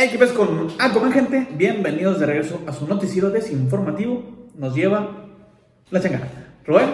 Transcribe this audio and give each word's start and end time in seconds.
Hey, 0.00 0.10
¿qué 0.12 0.18
pasa 0.18 0.32
con 0.34 0.68
Aquaman, 0.78 1.10
gente? 1.12 1.48
Bienvenidos 1.56 2.20
de 2.20 2.26
regreso 2.26 2.60
a 2.68 2.72
su 2.72 2.86
noticiero 2.86 3.30
desinformativo. 3.30 4.22
Nos 4.56 4.72
lleva 4.72 5.26
la 5.90 6.00
chingada. 6.00 6.28
Rubén, 6.64 6.88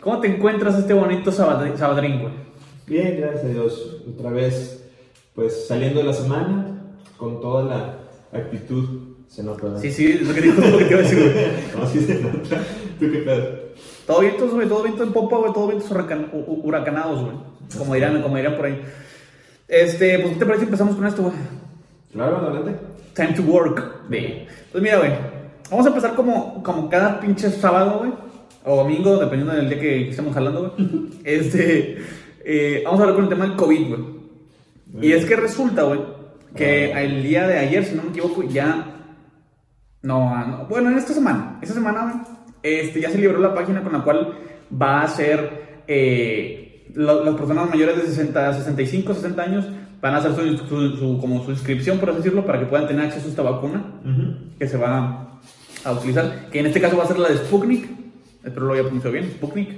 ¿cómo 0.00 0.20
te 0.20 0.28
encuentras 0.28 0.78
este 0.78 0.92
bonito 0.92 1.32
sabad- 1.32 1.74
sabadrín, 1.78 2.20
güey? 2.20 2.34
Bien, 2.86 3.16
gracias 3.18 3.44
a 3.44 3.48
Dios. 3.48 4.02
Otra 4.14 4.28
vez, 4.30 4.84
pues 5.34 5.66
saliendo 5.66 6.00
de 6.00 6.06
la 6.06 6.12
semana 6.12 6.82
con 7.16 7.40
toda 7.40 7.64
la 7.64 8.38
actitud. 8.38 9.14
Se 9.26 9.42
nota. 9.42 9.62
¿verdad? 9.64 9.80
Sí, 9.80 9.90
sí, 9.90 10.12
es 10.20 10.28
lo 10.28 10.34
que, 10.34 10.42
digo, 10.42 10.54
lo 10.70 10.76
que 10.78 10.84
te 10.84 10.90
iba 10.90 11.00
a 11.00 11.02
decir, 11.02 11.18
güey. 11.32 11.82
No, 11.82 11.86
sí 11.88 12.00
se 12.00 12.20
nota. 12.20 12.58
¿Tú 13.00 13.10
qué 13.10 13.18
pedo? 13.20 13.64
Todo 14.06 14.20
viento, 14.20 14.48
güey, 14.50 14.68
todo 14.68 14.82
viento 14.82 15.02
en 15.02 15.12
popa, 15.14 15.38
güey, 15.38 15.52
todo 15.54 15.68
vientos 15.68 15.90
huracan- 15.90 16.30
hu- 16.30 16.46
hu- 16.46 16.60
huracanados, 16.62 17.22
güey. 17.24 17.36
Como 17.78 17.94
dirán, 17.94 18.20
como 18.20 18.36
dirán 18.36 18.54
por 18.56 18.66
ahí. 18.66 18.82
Este, 19.66 20.18
pues, 20.18 20.34
¿qué 20.34 20.38
te 20.40 20.44
parece 20.46 20.64
empezamos 20.64 20.94
con 20.94 21.06
esto, 21.06 21.22
güey? 21.22 21.34
Claro, 22.14 22.38
adelante. 22.38 22.76
Time 23.14 23.32
to 23.34 23.42
work. 23.42 24.08
De. 24.08 24.46
Pues 24.72 24.82
mira, 24.82 24.98
güey. 24.98 25.12
Vamos 25.70 25.86
a 25.86 25.88
empezar 25.90 26.14
como, 26.14 26.62
como 26.62 26.88
cada 26.88 27.20
pinche 27.20 27.50
sábado, 27.50 27.98
güey. 27.98 28.12
O 28.64 28.76
domingo, 28.76 29.18
dependiendo 29.18 29.54
del 29.54 29.68
día 29.68 29.78
que 29.80 30.08
estemos 30.10 30.32
jalando, 30.34 30.72
güey. 30.76 31.10
Este. 31.24 31.98
eh, 32.44 32.82
vamos 32.84 33.00
a 33.00 33.02
hablar 33.02 33.16
con 33.16 33.24
el 33.24 33.30
tema 33.30 33.46
del 33.46 33.56
COVID, 33.56 33.88
güey. 33.88 34.14
Y 35.02 35.12
es 35.12 35.24
que 35.26 35.34
resulta, 35.36 35.82
güey, 35.82 36.00
que 36.54 36.92
el 36.92 37.22
día 37.22 37.48
de 37.48 37.58
ayer, 37.58 37.84
si 37.84 37.94
no 37.96 38.04
me 38.04 38.10
equivoco, 38.10 38.42
ya. 38.44 38.90
No, 40.02 40.28
ah, 40.34 40.44
no, 40.46 40.66
bueno, 40.66 40.90
en 40.90 40.98
esta 40.98 41.12
semana. 41.14 41.58
Esta 41.62 41.74
semana, 41.74 42.02
güey, 42.02 42.36
este, 42.62 43.00
ya 43.00 43.10
se 43.10 43.18
liberó 43.18 43.40
la 43.40 43.54
página 43.54 43.82
con 43.82 43.92
la 43.92 44.02
cual 44.04 44.34
va 44.80 45.02
a 45.02 45.08
ser. 45.08 45.82
eh, 45.88 46.60
lo- 46.94 47.24
las 47.24 47.34
personas 47.34 47.68
mayores 47.68 47.96
de 47.96 48.02
60, 48.04 48.52
65, 48.54 49.14
60 49.14 49.42
años 49.42 49.66
van 50.04 50.14
a 50.14 50.18
hacer 50.18 50.32
su, 50.34 50.58
su- 50.68 50.96
su- 50.98 51.18
como 51.18 51.42
su 51.44 51.50
inscripción, 51.50 51.98
por 51.98 52.10
así 52.10 52.18
decirlo, 52.18 52.44
para 52.44 52.58
que 52.60 52.66
puedan 52.66 52.86
tener 52.86 53.06
acceso 53.06 53.26
a 53.26 53.30
esta 53.30 53.42
vacuna 53.42 53.82
que 54.58 54.68
se 54.68 54.76
va 54.76 55.40
a 55.84 55.92
utilizar, 55.92 56.50
que 56.50 56.60
en 56.60 56.66
este 56.66 56.78
caso 56.80 56.96
va 56.98 57.04
a 57.04 57.06
ser 57.06 57.18
la 57.18 57.28
de 57.30 57.38
Sputnik, 57.38 57.88
espero 58.44 58.66
lo 58.66 58.74
haya 58.74 58.82
pronunciado 58.82 59.12
bien, 59.14 59.30
Sputnik, 59.30 59.70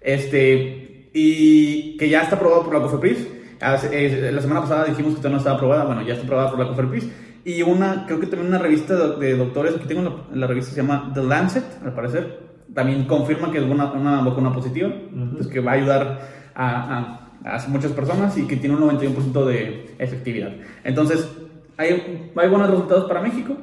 este, 0.00 1.10
y 1.14 1.96
que 1.96 2.08
ya 2.08 2.22
está 2.22 2.36
aprobado 2.36 2.64
por 2.64 2.74
la 2.74 2.80
COFEPRIS. 2.82 3.28
La 3.60 4.40
semana 4.42 4.60
pasada 4.60 4.84
dijimos 4.86 5.12
que 5.14 5.18
todavía 5.18 5.36
no 5.36 5.38
estaba 5.38 5.56
aprobada, 5.56 5.84
bueno, 5.84 6.02
ya 6.02 6.14
está 6.14 6.24
aprobada 6.24 6.50
por 6.50 6.58
la 6.60 6.68
COFEPRIS. 6.68 7.08
Y 7.44 7.62
una, 7.62 8.04
creo 8.06 8.20
que 8.20 8.26
también 8.26 8.48
una 8.48 8.58
revista 8.58 8.94
de, 8.94 9.26
de 9.26 9.36
doctores, 9.36 9.74
aquí 9.76 9.86
tengo 9.86 10.02
la, 10.02 10.36
la 10.36 10.46
revista 10.46 10.72
se 10.72 10.82
llama 10.82 11.10
The 11.14 11.22
Lancet, 11.22 11.64
al 11.84 11.94
parecer, 11.94 12.40
también 12.74 13.04
confirma 13.04 13.50
que 13.50 13.58
es 13.58 13.64
una, 13.64 13.92
una 13.92 14.20
vacuna 14.22 14.52
positiva, 14.52 14.90
pues 15.34 15.46
que 15.48 15.60
va 15.60 15.72
a 15.72 15.74
ayudar 15.74 16.20
a, 16.54 16.98
a, 16.98 17.31
a 17.44 17.68
muchas 17.68 17.92
personas 17.92 18.36
y 18.38 18.46
que 18.46 18.56
tiene 18.56 18.76
un 18.76 18.82
91% 18.82 19.44
de 19.44 19.94
efectividad. 19.98 20.52
Entonces, 20.84 21.28
hay, 21.76 22.30
hay 22.34 22.48
buenos 22.48 22.70
resultados 22.70 23.08
para 23.08 23.20
México, 23.20 23.56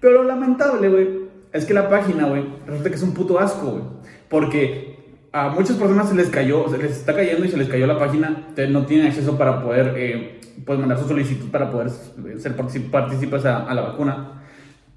pero 0.00 0.14
lo 0.14 0.24
lamentable, 0.24 0.88
güey, 0.88 1.08
es 1.52 1.64
que 1.64 1.74
la 1.74 1.88
página, 1.88 2.26
güey, 2.26 2.44
resulta 2.66 2.90
que 2.90 2.96
es 2.96 3.02
un 3.02 3.14
puto 3.14 3.38
asco, 3.38 3.70
güey. 3.70 3.84
Porque 4.28 4.94
a 5.32 5.48
muchas 5.48 5.76
personas 5.76 6.08
se 6.08 6.14
les 6.14 6.28
cayó, 6.28 6.68
se 6.68 6.78
les 6.78 6.92
está 6.92 7.14
cayendo 7.14 7.44
y 7.44 7.48
se 7.48 7.56
les 7.56 7.68
cayó 7.68 7.86
la 7.86 7.98
página, 7.98 8.48
no 8.68 8.86
tienen 8.86 9.06
acceso 9.06 9.38
para 9.38 9.62
poder, 9.62 9.94
eh, 9.96 10.40
pues 10.64 10.78
mandar 10.78 10.98
su 10.98 11.08
solicitud 11.08 11.50
para 11.50 11.70
poder 11.70 11.90
ser 11.90 12.56
partícipes 12.56 13.44
a, 13.44 13.64
a 13.64 13.74
la 13.74 13.82
vacuna. 13.82 14.42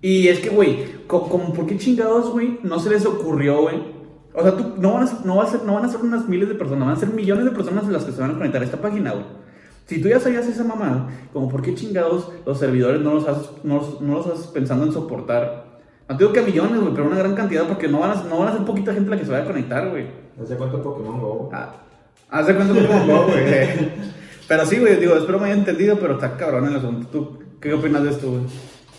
Y 0.02 0.28
es 0.28 0.40
que, 0.40 0.50
güey, 0.50 0.86
¿por 1.08 1.66
qué 1.66 1.78
chingados, 1.78 2.32
güey, 2.32 2.60
no 2.64 2.80
se 2.80 2.90
les 2.90 3.06
ocurrió, 3.06 3.64
güey? 3.64 3.97
O 4.40 4.44
sea, 4.44 4.56
tú, 4.56 4.76
no, 4.78 4.94
van 4.94 5.08
a, 5.08 5.12
no, 5.26 5.38
va 5.38 5.46
a 5.46 5.48
ser, 5.48 5.64
no 5.64 5.74
van 5.74 5.86
a 5.86 5.90
ser 5.90 6.00
unas 6.00 6.30
miles 6.30 6.48
de 6.48 6.54
personas, 6.54 6.86
van 6.86 6.96
a 6.96 7.00
ser 7.00 7.10
millones 7.10 7.44
de 7.46 7.50
personas 7.50 7.88
las 7.88 8.04
que 8.04 8.12
se 8.12 8.22
van 8.22 8.30
a 8.30 8.34
conectar 8.36 8.62
a 8.62 8.66
esta 8.66 8.78
página, 8.78 9.12
güey. 9.12 9.26
Si 9.88 10.00
tú 10.00 10.10
ya 10.10 10.20
sabías 10.20 10.46
esa 10.46 10.64
mamá, 10.64 11.10
como 11.34 11.50
por 11.50 11.64
qué 11.64 11.74
chingados 11.74 12.30
los 12.46 12.60
servidores 12.60 13.02
no 13.02 13.16
los 13.16 13.28
haces, 13.28 13.50
no 13.64 13.78
los, 13.78 14.00
no 14.00 14.14
los 14.14 14.28
haces 14.28 14.46
pensando 14.46 14.86
en 14.86 14.94
soportar. 14.94 15.80
No 16.08 16.16
te 16.16 16.24
digo 16.24 16.34
que 16.34 16.42
a 16.42 16.44
millones, 16.44 16.80
güey, 16.80 16.94
pero 16.94 17.08
una 17.08 17.18
gran 17.18 17.34
cantidad 17.34 17.68
porque 17.68 17.88
no 17.88 18.02
van, 18.02 18.12
a, 18.12 18.24
no 18.26 18.38
van 18.38 18.50
a 18.50 18.54
ser 18.54 18.64
poquita 18.64 18.94
gente 18.94 19.10
la 19.10 19.18
que 19.18 19.26
se 19.26 19.32
vaya 19.32 19.44
a 19.44 19.48
conectar, 19.48 19.90
güey. 19.90 20.06
¿Hace 20.40 20.56
cuánto 20.56 20.84
Pokémon 20.84 21.20
Go? 21.20 21.50
Ah, 21.52 21.74
Haz 22.30 22.46
de 22.46 22.56
cuenta 22.56 22.76
como 22.76 23.06
no, 23.06 23.24
güey. 23.24 23.92
Pero 24.48 24.66
sí, 24.68 24.78
güey, 24.78 24.98
digo, 24.98 25.16
espero 25.16 25.40
me 25.40 25.46
haya 25.46 25.56
entendido, 25.56 25.98
pero 26.00 26.14
está 26.14 26.38
cabrón 26.38 26.68
el 26.68 26.76
asunto. 26.76 27.08
¿Tú 27.12 27.40
qué 27.60 27.74
opinas 27.74 28.04
de 28.04 28.12
esto, 28.12 28.30
güey? 28.30 28.44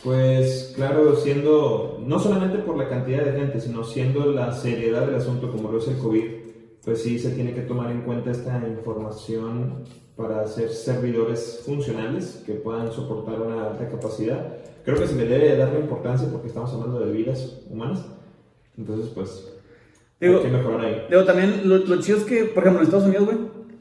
Pues 0.04 0.72
claro, 0.76 1.16
siendo, 1.16 1.98
no 2.06 2.19
solamente 2.19 2.59
por 2.59 2.76
la 2.76 2.88
cantidad 2.88 3.25
de 3.25 3.32
gente, 3.32 3.60
sino 3.60 3.82
siendo 3.84 4.31
la 4.32 4.53
seriedad 4.53 5.06
del 5.06 5.16
asunto 5.16 5.50
como 5.50 5.70
lo 5.72 5.78
es 5.78 5.88
el 5.88 5.98
COVID, 5.98 6.25
pues 6.84 7.03
sí 7.03 7.19
se 7.19 7.31
tiene 7.31 7.53
que 7.53 7.62
tomar 7.62 7.91
en 7.91 8.03
cuenta 8.03 8.31
esta 8.31 8.62
información 8.66 9.84
para 10.16 10.42
hacer 10.42 10.70
servidores 10.70 11.62
funcionales 11.66 12.42
que 12.47 12.54
puedan 12.54 12.92
soportar 12.92 13.41
una 13.41 13.70
alta 13.70 13.88
capacidad. 13.88 14.56
Creo 14.84 14.98
que 14.98 15.06
se 15.06 15.16
le 15.16 15.26
debe 15.26 15.56
dar 15.56 15.72
la 15.72 15.81
importancia 15.81 16.28
porque 16.30 16.47
estamos 16.48 16.72
hablando 16.72 17.00
de 17.00 17.12
vidas 17.12 17.60
humanas. 17.69 18.06
Entonces, 18.76 19.10
pues, 19.15 19.53
Digo- 20.20 20.38
hay 20.38 20.42
que 20.44 20.50
mejorar 20.50 20.80
ahí. 20.80 21.03
Digo, 21.10 21.25
también 21.25 21.62
lo, 21.69 21.78
lo 21.78 22.00
chido 22.00 22.19
es 22.19 22.25
que, 22.25 22.44
por 22.44 22.62
ejemplo, 22.62 22.80
en 22.80 22.84
Estados 22.86 23.06
Unidos, 23.06 23.26
güey, 23.26 23.38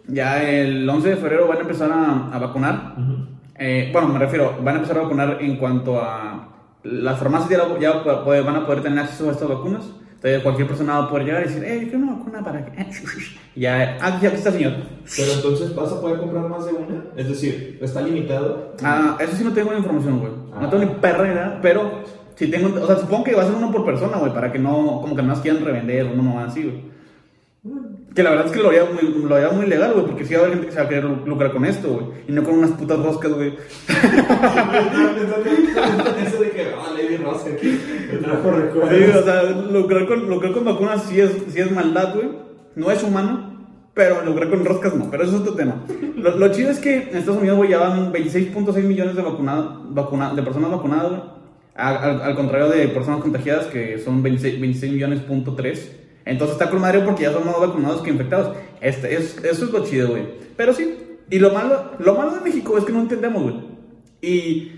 ya 0.08 0.50
el 0.50 0.88
11 0.90 1.10
de 1.10 1.16
febrero 1.18 1.48
van 1.48 1.60
a 1.60 1.62
empezar 1.62 1.92
a, 1.92 2.28
a 2.34 2.40
vacunar. 2.40 2.96
Eh, 3.60 3.90
bueno, 3.92 4.08
me 4.10 4.20
refiero, 4.20 4.56
van 4.64 4.76
a 4.76 4.78
empezar 4.80 4.98
a 5.00 5.02
vacunar 5.04 5.38
en 5.42 5.58
cuanto 5.58 6.00
a 6.02 6.50
las 6.84 7.18
farmacias 7.20 7.50
ya, 7.50 7.58
lo- 7.58 7.80
ya 7.80 7.92
van 8.44 8.56
a 8.56 8.66
poder 8.66 8.84
tener 8.84 9.00
acceso 9.00 9.30
a 9.30 9.32
estas 9.32 9.50
vacunas. 9.50 9.90
Entonces 10.16 10.42
cualquier 10.42 10.68
persona 10.68 10.98
va 11.00 11.06
a 11.06 11.10
poder 11.10 11.26
llegar 11.26 11.44
y 11.44 11.48
decir, 11.48 11.64
eh, 11.64 11.76
yo 11.82 11.90
quiero 11.90 12.00
una 12.00 12.14
vacuna 12.14 12.44
para 12.44 12.66
que... 12.66 12.86
Ya, 13.56 13.98
ah, 14.02 14.20
ya 14.22 14.30
está, 14.30 14.52
señor. 14.52 14.74
Pero 15.16 15.32
entonces, 15.34 15.74
¿vas 15.76 15.92
a 15.92 16.00
poder 16.02 16.20
comprar 16.20 16.48
más 16.48 16.66
de 16.66 16.74
una? 16.74 17.04
Es 17.16 17.28
decir, 17.28 17.80
¿está 17.82 18.02
limitado? 18.02 18.76
Ah, 18.84 19.18
eso 19.20 19.36
sí 19.36 19.44
no 19.44 19.52
tengo 19.52 19.72
la 19.72 19.80
información, 19.80 20.20
güey. 20.20 20.32
No 20.32 20.68
Ah. 20.68 20.70
tengo 20.70 20.86
ni 20.86 20.92
perra 21.00 21.28
idea, 21.28 21.60
pero 21.62 22.04
si 22.36 22.48
tengo, 22.52 22.80
o 22.84 22.86
sea, 22.88 22.98
supongo 22.98 23.24
que 23.24 23.36
va 23.36 23.42
a 23.44 23.46
ser 23.46 23.56
uno 23.56 23.72
por 23.72 23.84
persona, 23.86 24.18
güey, 24.18 24.32
para 24.34 24.52
que 24.52 24.60
no, 24.60 25.02
como 25.02 25.16
que 25.16 25.22
no 25.24 25.30
más 25.30 25.40
quieran 25.40 25.64
revender 25.66 26.06
o 26.06 26.16
no 26.16 26.22
más 26.24 26.50
así, 26.50 26.64
güey. 26.64 26.84
Que 28.16 28.24
la 28.24 28.32
verdad 28.32 28.48
es 28.48 28.52
que 28.52 28.60
lo 28.64 28.70
haría 28.70 28.86
muy, 28.86 29.24
lo 29.30 29.36
haría 29.36 29.50
muy 29.50 29.68
legal, 29.68 29.94
güey, 29.94 30.06
porque 30.08 30.26
sí 30.26 30.34
va 30.34 30.40
a 30.40 30.44
haber 30.46 30.54
gente 30.56 30.68
que 30.68 30.74
se 30.74 30.80
va 30.80 30.86
a 30.86 30.90
querer 30.90 31.04
lucrar 31.06 31.52
con 31.52 31.66
esto, 31.66 31.90
güey. 31.90 32.06
Y 32.28 32.32
no 32.32 32.44
con 32.44 32.56
unas 32.56 32.72
putas 32.72 32.98
roscas, 33.00 33.32
güey. 33.34 33.54
Eso 36.26 36.42
de 36.42 36.50
que, 36.52 36.68
ah, 36.76 36.94
Lady 36.96 37.18
Rosca 37.18 37.52
aquí, 37.52 37.80
me 38.12 38.18
trajo 38.20 38.52
Sí, 38.90 39.04
o 39.20 39.24
sea, 39.24 39.44
lucrar 39.72 40.08
con, 40.08 40.30
lucrar 40.30 40.52
con 40.54 40.66
vacunas 40.66 41.04
sí 41.04 41.20
es, 41.20 41.32
sí 41.50 41.60
es 41.60 41.72
maldad, 41.72 42.16
güey. 42.16 42.30
No 42.76 42.92
es 42.92 43.04
humano, 43.04 43.54
pero 43.94 44.24
lucrar 44.26 44.50
con 44.50 44.66
roscas 44.66 44.96
no. 44.96 45.10
Pero 45.10 45.24
eso 45.24 45.36
es 45.36 45.42
otro 45.42 45.54
tema. 45.54 45.84
Lo, 46.16 46.38
lo 46.38 46.52
chido 46.52 46.70
es 46.72 46.80
que 46.80 47.10
en 47.10 47.18
Estados 47.18 47.40
Unidos, 47.40 47.58
güey, 47.58 47.70
ya 47.72 47.80
van 47.80 48.12
26.6 48.12 48.84
millones 48.84 49.16
de, 49.16 49.22
vacuna, 49.22 49.80
vacuna- 49.90 50.34
de 50.34 50.44
personas 50.44 50.72
vacunadas, 50.72 51.10
güey. 51.10 51.22
Al, 51.76 51.98
al- 51.98 52.22
al 52.24 52.36
contrario 52.36 52.70
de 52.70 52.88
personas 52.88 53.22
contagiadas, 53.22 53.68
que 53.68 54.00
son 54.00 54.24
26, 54.24 54.60
26 54.60 54.94
millones 54.94 55.20
punto 55.22 55.54
3. 55.54 55.96
Entonces 56.28 56.56
está 56.56 56.70
con 56.70 56.82
madre 56.82 57.00
porque 57.00 57.24
ya 57.24 57.32
son 57.32 57.46
más 57.46 57.60
vacunados 57.60 58.02
que 58.02 58.10
infectados. 58.10 58.56
Este, 58.82 59.16
es, 59.16 59.38
eso 59.44 59.66
es 59.66 59.72
lo 59.72 59.86
chido, 59.86 60.10
güey. 60.10 60.24
Pero 60.56 60.74
sí. 60.74 60.96
Y 61.30 61.40
lo 61.40 61.52
malo, 61.52 61.92
lo 62.00 62.16
malo 62.16 62.32
de 62.36 62.42
México 62.42 62.78
es 62.78 62.86
que 62.86 62.94
no 62.94 63.02
entendemos, 63.02 63.44
güey. 63.44 63.56
Y 64.22 64.72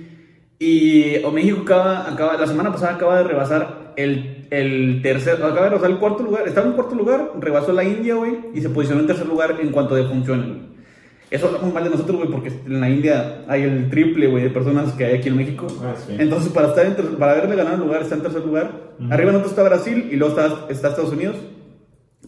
y 0.60 1.24
o 1.24 1.32
México 1.32 1.62
acaba, 1.62 2.10
acaba, 2.10 2.36
la 2.36 2.46
semana 2.46 2.70
pasada 2.70 2.96
acaba 2.96 3.20
de 3.20 3.24
rebasar 3.24 3.94
el, 3.96 4.46
el 4.52 5.02
tercer, 5.02 5.36
acaba 5.36 5.64
de 5.64 5.70
rebasar 5.70 5.92
el 5.92 5.98
cuarto 5.98 6.22
lugar, 6.22 6.46
estaba 6.46 6.68
en 6.68 6.74
cuarto 6.74 6.96
lugar, 6.96 7.32
rebasó 7.40 7.72
la 7.72 7.86
India, 7.86 8.16
güey, 8.16 8.40
y 8.54 8.60
se 8.60 8.70
posicionó 8.70 9.00
en 9.00 9.08
tercer 9.08 9.26
lugar 9.26 9.56
en 9.62 9.72
cuanto 9.72 9.96
de 9.96 10.04
funciones. 10.04 10.58
Eso 11.32 11.48
habla 11.48 11.60
muy 11.60 11.72
mal 11.72 11.86
de 11.86 11.92
nosotros, 11.92 12.18
güey, 12.18 12.30
porque 12.30 12.52
en 12.66 12.82
la 12.82 12.90
India 12.90 13.46
hay 13.48 13.62
el 13.64 13.90
triple, 13.90 14.28
güey, 14.28 14.44
de 14.44 14.50
personas 14.50 14.92
que 14.94 15.06
hay 15.06 15.16
aquí 15.20 15.30
en 15.30 15.38
México. 15.38 15.68
Ah, 15.82 15.94
sí. 15.96 16.16
Entonces, 16.20 16.52
para, 16.52 16.68
estar 16.68 16.86
en 16.86 16.96
para 17.16 17.34
haberle 17.34 17.56
ganado 17.56 17.76
el 17.76 17.82
lugar, 17.84 18.02
está 18.02 18.16
en 18.16 18.24
tercer 18.24 18.44
lugar. 18.44 18.89
Arriba 19.10 19.32
en 19.32 19.38
otro 19.38 19.50
está 19.50 19.64
Brasil 19.64 20.10
y 20.12 20.16
luego 20.16 20.36
está, 20.38 20.66
está 20.70 20.90
Estados 20.90 21.12
Unidos. 21.12 21.38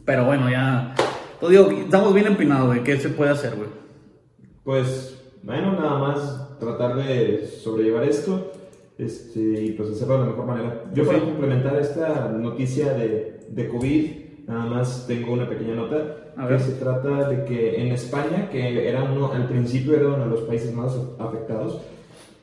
Pero 0.06 0.26
bueno, 0.26 0.50
ya. 0.50 0.96
Pues 1.40 1.52
digo, 1.52 1.70
estamos 1.72 2.14
bien 2.14 2.28
empinados, 2.28 2.68
güey. 2.68 2.84
¿Qué 2.84 2.98
se 2.98 3.10
puede 3.10 3.32
hacer, 3.32 3.56
güey? 3.56 3.70
Pues, 4.64 5.20
bueno, 5.44 5.74
nada 5.74 6.00
más 6.00 6.60
tratar 6.60 6.96
de 6.96 7.48
sobrellevar 7.48 8.04
esto 8.04 8.52
este, 8.98 9.40
y 9.40 9.72
pues 9.72 9.90
hacerlo 9.90 10.14
de 10.14 10.20
la 10.20 10.26
mejor 10.28 10.46
manera. 10.46 10.84
Yo 10.94 11.06
para 11.06 11.20
complementar 11.20 11.76
esta 11.78 12.30
noticia 12.30 12.94
de, 12.94 13.40
de 13.50 13.68
COVID, 13.68 14.12
nada 14.48 14.66
más 14.66 15.08
tengo 15.08 15.34
una 15.34 15.50
pequeña 15.50 15.76
nota. 15.76 16.18
A 16.38 16.48
que 16.48 16.54
ver. 16.54 16.62
se 16.62 16.74
trata 16.74 17.28
de 17.28 17.44
que 17.46 17.82
en 17.82 17.88
España, 17.90 18.50
que 18.50 18.88
era 18.88 19.04
uno, 19.04 19.32
al 19.34 19.48
principio 19.48 19.96
era 19.96 20.08
uno 20.08 20.26
de 20.26 20.30
los 20.30 20.42
países 20.42 20.74
más 20.74 20.96
afectados, 21.20 21.82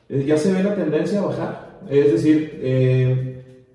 eh, 0.09 0.23
ya 0.25 0.37
se 0.37 0.53
ve 0.53 0.63
la 0.63 0.75
tendencia 0.75 1.19
a 1.19 1.25
bajar. 1.25 1.79
Es 1.89 2.11
decir, 2.11 2.59
eh, 2.61 3.28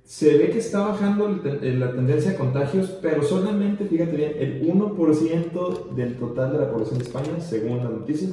se 0.05 0.37
ve 0.37 0.51
que 0.51 0.59
está 0.59 0.87
bajando 0.87 1.29
la 1.29 1.93
tendencia 1.93 2.33
de 2.33 2.37
contagios, 2.37 2.99
pero 3.01 3.23
solamente, 3.23 3.87
fíjate 3.87 4.17
bien, 4.17 4.33
el 4.39 4.62
1% 4.62 5.95
del 5.95 6.17
total 6.17 6.53
de 6.53 6.59
la 6.59 6.71
población 6.71 6.99
de 6.99 7.05
España, 7.05 7.41
según 7.41 7.79
las 7.79 7.91
noticias, 7.91 8.33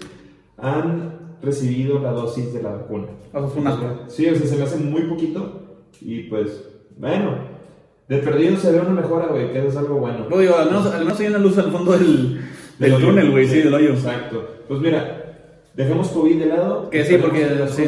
han 0.58 1.38
recibido 1.42 2.00
la 2.00 2.12
dosis 2.12 2.54
de 2.54 2.62
la 2.62 2.74
vacuna. 2.74 3.08
O 3.34 3.40
sea, 3.40 3.48
es 3.48 3.56
un 3.56 3.68
asco. 3.68 3.86
Sí, 4.08 4.28
o 4.28 4.36
sea, 4.36 4.46
se 4.46 4.58
me 4.58 4.64
hace 4.64 4.78
muy 4.78 5.04
poquito 5.04 5.62
y 6.02 6.24
pues, 6.24 6.70
bueno, 6.98 7.36
de 8.08 8.18
perdido 8.18 8.58
se 8.58 8.72
ve 8.74 8.82
una 8.82 9.02
mejora, 9.02 9.28
güey, 9.28 9.54
que 9.54 9.60
eso 9.60 9.70
es 9.70 9.78
algo 9.78 9.96
bueno. 9.96 10.28
Lo 10.30 10.40
digo, 10.40 10.58
al 10.58 10.66
menos, 10.66 10.86
al 10.88 11.06
menos 11.06 11.20
hay 11.22 11.28
una 11.28 11.38
luz 11.38 11.58
al 11.58 11.72
fondo 11.72 11.94
del, 11.94 12.42
del 12.80 12.98
túnel, 13.00 13.32
güey, 13.32 13.48
sí, 13.48 13.62
del 13.62 13.74
hoyo. 13.74 13.92
Exacto. 13.92 14.46
Pues 14.68 14.82
mira, 14.82 15.21
dejemos 15.76 16.10
COVID 16.10 16.40
de 16.40 16.46
lado. 16.48 16.90
Que 16.90 17.06
sí, 17.06 17.18
porque. 17.18 17.48
Sí, 17.70 17.84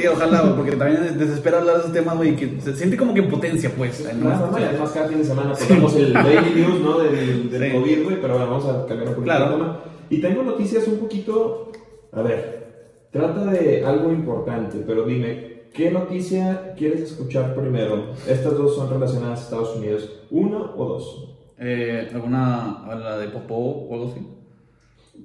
sí, 0.00 0.06
ojalá, 0.06 0.54
porque 0.56 0.72
también 0.76 1.18
desespera 1.18 1.58
hablar 1.58 1.74
de 1.76 1.80
esos 1.82 1.92
temas, 1.92 2.16
güey, 2.16 2.36
que 2.36 2.60
se 2.60 2.74
siente 2.74 2.96
como 2.96 3.12
que 3.14 3.20
impotencia, 3.20 3.70
pues. 3.76 4.06
¿no? 4.18 4.50
No, 4.50 4.58
y 4.58 4.62
además 4.62 4.90
cada 4.90 5.08
fin 5.08 5.18
de 5.18 5.24
semana 5.24 5.52
ponemos 5.54 5.94
el 5.96 6.12
daily 6.14 6.54
news, 6.62 6.80
¿no? 6.80 6.98
Del, 6.98 7.50
del 7.50 7.62
Sí. 7.70 7.76
COVID, 7.78 8.04
güey, 8.04 8.20
pero 8.20 8.34
bueno, 8.34 8.50
vamos 8.50 8.64
a 8.66 8.86
cambiar 8.86 9.08
un 9.08 9.14
poquito 9.14 9.22
Claro. 9.22 9.44
el 9.46 9.52
tema. 9.52 9.80
Y 10.10 10.20
tengo 10.20 10.42
noticias 10.42 10.86
un 10.88 10.98
poquito, 10.98 11.72
a 12.12 12.22
ver, 12.22 12.66
trata 13.10 13.44
de 13.46 13.84
algo 13.84 14.12
importante, 14.12 14.78
pero 14.86 15.02
dime, 15.04 15.62
¿qué 15.74 15.90
noticia 15.90 16.74
quieres 16.76 17.00
escuchar 17.02 17.54
primero? 17.54 18.12
Estas 18.28 18.56
dos 18.56 18.76
son 18.76 18.88
relacionadas 18.88 19.40
a 19.40 19.42
Estados 19.42 19.76
Unidos, 19.76 20.08
¿una 20.30 20.58
o 20.76 20.84
dos? 20.86 21.32
Eh, 21.58 22.08
¿Alguna. 22.14 22.84
a 22.84 22.94
la 22.94 23.18
de 23.18 23.28
Popó 23.28 23.54
o 23.88 23.94
algo 23.94 24.10
así? 24.12 24.20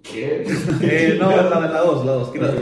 ¿Qué? 0.03 0.43
Eh, 0.81 1.17
no, 1.21 1.29
la, 1.29 1.49
la 1.67 1.81
dos, 1.81 2.05
la 2.05 2.11
dos. 2.13 2.29
¿qué 2.29 2.39
la 2.39 2.47
dos? 2.47 2.61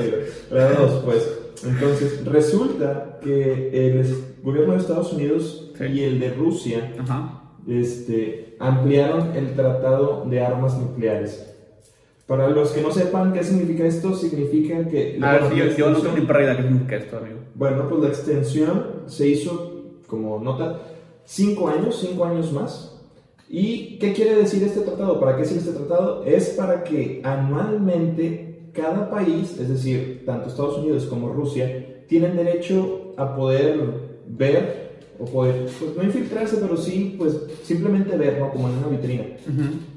La 0.52 0.72
dos, 0.74 1.04
pues. 1.06 1.40
Entonces, 1.66 2.26
resulta 2.26 3.20
que 3.22 3.70
el 3.74 4.16
gobierno 4.44 4.74
de 4.74 4.80
Estados 4.80 5.12
Unidos 5.14 5.72
Sí. 5.78 5.86
y 5.86 6.04
el 6.04 6.20
de 6.20 6.34
Rusia 6.34 6.94
Ajá. 7.00 7.42
este, 7.68 8.56
ampliaron 8.60 9.36
el 9.36 9.54
tratado 9.56 10.26
de 10.30 10.42
armas 10.42 10.78
nucleares. 10.78 11.46
Para 12.28 12.50
los 12.50 12.72
que 12.72 12.82
no 12.82 12.92
sepan 12.92 13.34
qué 13.34 13.44
significa 13.44 13.86
esto, 13.86 14.14
significa 14.14 14.86
que... 14.88 15.18
A 15.22 15.32
ver, 15.34 15.42
bueno, 15.42 15.56
sí, 15.56 15.72
yo, 15.72 15.78
yo 15.78 15.90
no 15.90 16.00
tengo 16.00 16.18
ni 16.18 16.24
idea 16.44 16.56
qué 16.58 16.64
significa 16.64 16.96
esto, 16.98 17.18
amigo. 17.18 17.40
Bueno, 17.56 17.88
pues 17.90 18.02
la 18.02 18.08
extensión 18.10 18.86
se 19.08 19.28
hizo, 19.30 19.82
como 20.06 20.40
nota, 20.40 20.82
cinco 21.26 21.70
años, 21.70 21.98
cinco 22.00 22.26
años 22.26 22.52
más. 22.52 22.99
¿Y 23.50 23.98
qué 23.98 24.14
quiere 24.14 24.36
decir 24.36 24.62
este 24.62 24.82
tratado? 24.82 25.20
¿Para 25.20 25.36
qué 25.36 25.44
sirve 25.44 25.62
este 25.62 25.72
tratado? 25.72 26.24
Es 26.24 26.50
para 26.50 26.84
que 26.84 27.20
anualmente 27.24 28.70
cada 28.74 29.10
país, 29.10 29.58
es 29.60 29.68
decir, 29.68 30.22
tanto 30.24 30.50
Estados 30.50 30.78
Unidos 30.78 31.06
como 31.06 31.30
Rusia, 31.30 32.04
tienen 32.08 32.38
derecho 32.38 33.16
a 33.18 33.36
poder 33.36 33.80
ver 34.28 34.90
o 35.20 35.26
poder, 35.26 35.68
pues 35.80 35.96
no 35.98 36.04
infiltrarse, 36.04 36.58
pero 36.58 36.78
sí, 36.78 37.16
pues 37.18 37.36
simplemente 37.64 38.16
ver, 38.16 38.40
¿no? 38.40 38.52
Como 38.52 38.70
en 38.70 38.76
una 38.76 38.88
vitrina. 38.88 39.24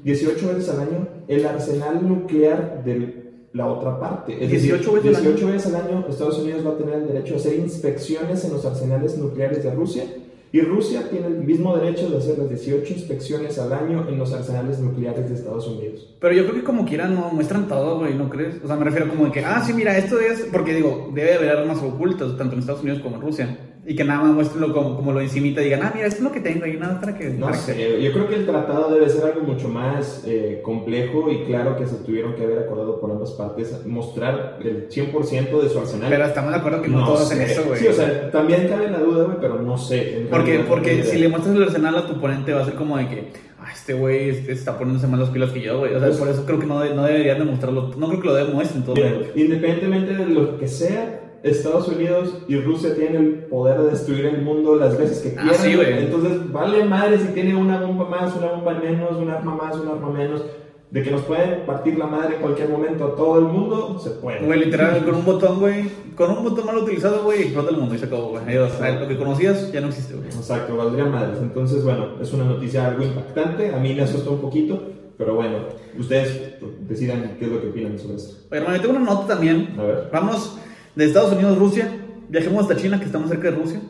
18 0.03 0.47
veces 0.47 0.69
al 0.69 0.79
año 0.81 1.07
el 1.27 1.45
arsenal 1.45 2.07
nuclear 2.07 2.83
de 2.83 3.23
la 3.53 3.67
otra 3.67 3.99
parte. 3.99 4.33
Es 4.43 4.49
18 4.49 4.77
decir, 4.77 4.93
veces 4.93 5.17
al 5.17 5.23
18 5.23 5.47
veces 5.47 5.73
al 5.75 5.87
año 5.87 6.05
Estados 6.09 6.39
Unidos 6.39 6.65
va 6.65 6.71
a 6.71 6.77
tener 6.77 6.95
el 6.95 7.07
derecho 7.07 7.35
a 7.35 7.37
hacer 7.37 7.55
inspecciones 7.55 8.43
en 8.43 8.51
los 8.51 8.65
arsenales 8.65 9.15
nucleares 9.15 9.63
de 9.63 9.71
Rusia 9.71 10.05
y 10.53 10.61
Rusia 10.61 11.09
tiene 11.09 11.25
el 11.25 11.43
mismo 11.43 11.75
derecho 11.75 12.11
de 12.11 12.17
hacer 12.19 12.37
las 12.37 12.47
18 12.47 12.93
inspecciones 12.93 13.57
al 13.57 13.73
año 13.73 14.07
en 14.07 14.19
los 14.19 14.31
arsenales 14.33 14.77
nucleares 14.77 15.27
de 15.27 15.33
Estados 15.33 15.67
Unidos. 15.67 16.15
Pero 16.19 16.35
yo 16.35 16.43
creo 16.43 16.57
que 16.57 16.63
como 16.63 16.85
quieran 16.85 17.15
no 17.15 17.31
muestran 17.31 17.67
todo, 17.67 17.97
güey, 17.97 18.13
¿no 18.13 18.29
crees? 18.29 18.63
O 18.63 18.67
sea, 18.67 18.75
me 18.75 18.85
refiero 18.85 19.09
como 19.09 19.25
de 19.25 19.31
que, 19.31 19.43
ah, 19.43 19.63
sí, 19.65 19.73
mira, 19.73 19.97
esto 19.97 20.19
es, 20.19 20.47
porque 20.51 20.75
digo, 20.75 21.09
debe 21.11 21.33
haber 21.33 21.57
armas 21.57 21.81
ocultas, 21.81 22.37
tanto 22.37 22.53
en 22.53 22.59
Estados 22.59 22.83
Unidos 22.83 23.01
como 23.01 23.15
en 23.15 23.21
Rusia. 23.23 23.57
Y 23.85 23.95
que 23.95 24.05
nada 24.05 24.21
más 24.23 24.33
muéstrenlo 24.33 24.73
como, 24.73 24.95
como 24.95 25.11
lo 25.11 25.19
encimita 25.19 25.59
y 25.59 25.65
digan, 25.65 25.81
ah, 25.83 25.91
mira, 25.93 26.07
esto 26.07 26.19
es 26.19 26.23
lo 26.23 26.31
que 26.31 26.39
tengo 26.39 26.65
y 26.65 26.77
nada 26.77 27.01
para 27.01 27.17
que... 27.17 27.29
No 27.31 27.47
para 27.47 27.57
que- 27.57 27.63
sé, 27.73 28.01
yo 28.01 28.13
creo 28.13 28.29
que 28.29 28.35
el 28.35 28.45
tratado 28.45 28.93
debe 28.93 29.09
ser 29.09 29.25
algo 29.25 29.41
mucho 29.41 29.67
más 29.67 30.23
eh, 30.25 30.61
complejo 30.63 31.29
y 31.29 31.43
claro 31.43 31.75
que 31.75 31.85
se 31.85 31.95
tuvieron 31.97 32.33
que 32.35 32.43
haber 32.43 32.59
acordado 32.59 33.01
por 33.01 33.11
ambas 33.11 33.31
partes 33.31 33.85
mostrar 33.85 34.57
el 34.63 34.87
100% 34.87 35.61
de 35.61 35.67
su 35.69 35.79
arsenal. 35.79 36.09
Pero 36.09 36.25
estamos 36.25 36.51
de 36.53 36.57
acuerdo 36.59 36.81
que 36.81 36.87
no, 36.87 37.05
todos 37.05 37.23
hacen 37.23 37.41
eso, 37.41 37.63
güey. 37.65 37.79
Sí, 37.81 37.87
o 37.87 37.93
sea, 37.93 38.31
también 38.31 38.69
cabe 38.69 38.89
la 38.89 38.99
duda, 38.99 39.25
güey, 39.25 39.37
pero 39.41 39.61
no 39.61 39.77
sé. 39.77 40.27
Porque, 40.29 40.59
porque 40.67 41.03
si 41.03 41.17
le 41.17 41.27
muestras 41.27 41.53
el 41.55 41.63
arsenal 41.63 41.97
a 41.97 42.07
tu 42.07 42.13
oponente 42.13 42.53
va 42.53 42.61
a 42.61 42.65
ser 42.65 42.75
como 42.75 42.95
de 42.97 43.09
que, 43.09 43.33
ah, 43.59 43.67
este 43.73 43.93
güey 43.95 44.29
este, 44.29 44.53
está 44.53 44.77
poniéndose 44.77 45.07
más 45.07 45.19
las 45.19 45.29
pilas 45.29 45.51
que 45.51 45.59
yo, 45.59 45.79
güey. 45.79 45.93
O 45.93 45.99
sea, 45.99 46.07
Pues- 46.07 46.19
por 46.19 46.29
eso 46.29 46.45
creo 46.45 46.57
que 46.59 46.65
no, 46.67 46.81
no 46.85 47.03
deberían 47.03 47.37
demostrarlo. 47.39 47.91
No 47.97 48.07
creo 48.07 48.21
que 48.21 48.27
lo 48.29 48.35
demuestren 48.35 48.83
todo. 48.83 48.95
Mira, 48.95 49.11
independientemente 49.35 50.13
de 50.15 50.25
lo 50.27 50.57
que 50.57 50.69
sea, 50.69 51.19
Estados 51.43 51.87
Unidos 51.89 52.33
y 52.47 52.55
Rusia 52.57 52.95
tienen 52.95 53.15
el 53.17 53.33
poder 53.45 53.77
de 53.81 53.91
destruir 53.91 54.25
el 54.25 54.41
mundo 54.41 54.75
las 54.77 54.97
veces 54.97 55.19
que 55.19 55.37
Ah, 55.37 55.41
quieran. 55.41 55.59
sí, 55.61 55.75
güey. 55.75 56.05
Entonces, 56.05 56.51
vale 56.51 56.85
madre 56.85 57.17
si 57.19 57.27
tiene 57.33 57.53
una 57.55 57.81
bomba 57.81 58.05
más, 58.07 58.33
una 58.35 58.47
bomba 58.53 58.73
menos, 58.73 59.17
un 59.17 59.29
arma 59.29 59.55
más, 59.55 59.75
un 59.77 59.87
arma 59.89 60.09
menos. 60.09 60.41
De 60.89 61.01
que 61.01 61.09
nos 61.09 61.21
pueden 61.23 61.65
partir 61.65 61.97
la 61.97 62.05
madre 62.05 62.35
en 62.35 62.41
cualquier 62.43 62.69
momento 62.69 63.03
a 63.05 63.15
todo 63.15 63.39
el 63.39 63.45
mundo, 63.45 63.99
se 64.01 64.11
puede. 64.11 64.45
Güey, 64.45 64.59
literal, 64.65 65.03
con 65.03 65.15
un 65.15 65.25
botón, 65.25 65.59
güey, 65.59 65.89
con 66.15 66.29
un 66.29 66.43
botón 66.43 66.67
mal 66.67 66.77
utilizado, 66.77 67.23
güey, 67.23 67.41
explota 67.41 67.71
el 67.71 67.77
mundo 67.77 67.95
y 67.95 67.97
se 67.97 68.05
acabó, 68.05 68.29
güey. 68.29 68.43
Lo 68.55 69.07
que 69.07 69.17
conocías 69.17 69.71
ya 69.71 69.81
no 69.81 69.87
existe, 69.87 70.13
güey. 70.13 70.27
Exacto, 70.27 70.77
valdría 70.77 71.05
madres. 71.05 71.39
Entonces, 71.41 71.83
bueno, 71.83 72.09
es 72.21 72.31
una 72.31 72.43
noticia 72.45 72.85
algo 72.87 73.03
impactante. 73.03 73.73
A 73.73 73.79
mí 73.79 73.95
me 73.95 74.03
asustó 74.03 74.33
un 74.33 74.41
poquito, 74.41 74.83
pero 75.17 75.33
bueno, 75.33 75.57
ustedes 75.97 76.53
decidan 76.87 77.37
qué 77.39 77.45
es 77.45 77.51
lo 77.51 77.59
que 77.59 77.67
opinan 77.69 77.97
sobre 77.97 78.15
esto. 78.17 78.35
Oye, 78.51 78.59
hermano, 78.61 78.75
yo 78.77 78.81
tengo 78.83 78.95
una 78.97 79.05
nota 79.13 79.27
también. 79.27 79.75
A 79.79 79.83
ver, 79.83 80.09
Vamos 80.13 80.57
de 80.95 81.05
Estados 81.05 81.33
Unidos, 81.33 81.57
Rusia. 81.57 81.89
Viajemos 82.29 82.63
hasta 82.63 82.75
China, 82.81 82.99
que 82.99 83.05
estamos 83.05 83.29
cerca 83.29 83.49
de 83.51 83.57
Rusia. 83.57 83.81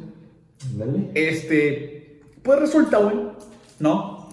dale. 0.78 1.10
Este, 1.14 2.22
pues 2.42 2.60
resulta, 2.60 2.98
güey, 2.98 3.16
¿no? 3.80 4.30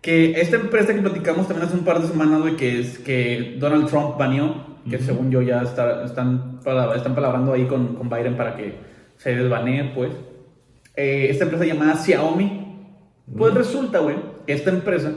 Que 0.00 0.40
esta 0.40 0.56
empresa 0.56 0.94
que 0.94 1.00
platicamos 1.00 1.46
también 1.46 1.68
hace 1.68 1.76
un 1.76 1.84
par 1.84 2.00
de 2.00 2.08
semanas, 2.08 2.40
güey, 2.40 2.56
que 2.56 2.80
es 2.80 2.98
que 2.98 3.56
Donald 3.58 3.86
Trump 3.88 4.16
baneó, 4.18 4.78
que 4.88 4.96
Ujú. 4.96 5.04
según 5.04 5.30
yo 5.30 5.42
ya 5.42 5.62
está, 5.62 6.04
están, 6.04 6.58
están 6.96 7.14
palabrando 7.14 7.52
ahí 7.52 7.66
con, 7.66 7.96
con 7.96 8.08
Biden 8.08 8.36
para 8.36 8.56
que 8.56 8.74
se 9.18 9.34
desbanee, 9.34 9.92
pues. 9.94 10.12
Eh, 10.96 11.28
esta 11.30 11.44
empresa 11.44 11.64
llamada 11.66 11.96
Xiaomi, 11.96 12.76
pues 13.36 13.50
Ujú. 13.52 13.58
resulta, 13.58 13.98
güey, 14.00 14.16
que 14.46 14.52
esta 14.54 14.70
empresa 14.70 15.12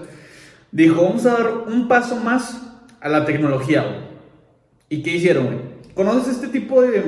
dijo, 0.72 1.02
vamos 1.04 1.26
a 1.26 1.34
dar 1.34 1.48
un 1.68 1.88
paso 1.88 2.18
más 2.18 2.62
a 3.00 3.10
la 3.10 3.26
tecnología, 3.26 3.84
güey. 3.84 4.04
¿Y 4.90 5.02
qué 5.02 5.12
hicieron, 5.16 5.46
güey? 5.46 5.58
¿Conoces 5.94 6.36
este 6.36 6.48
tipo 6.48 6.82
de, 6.82 7.04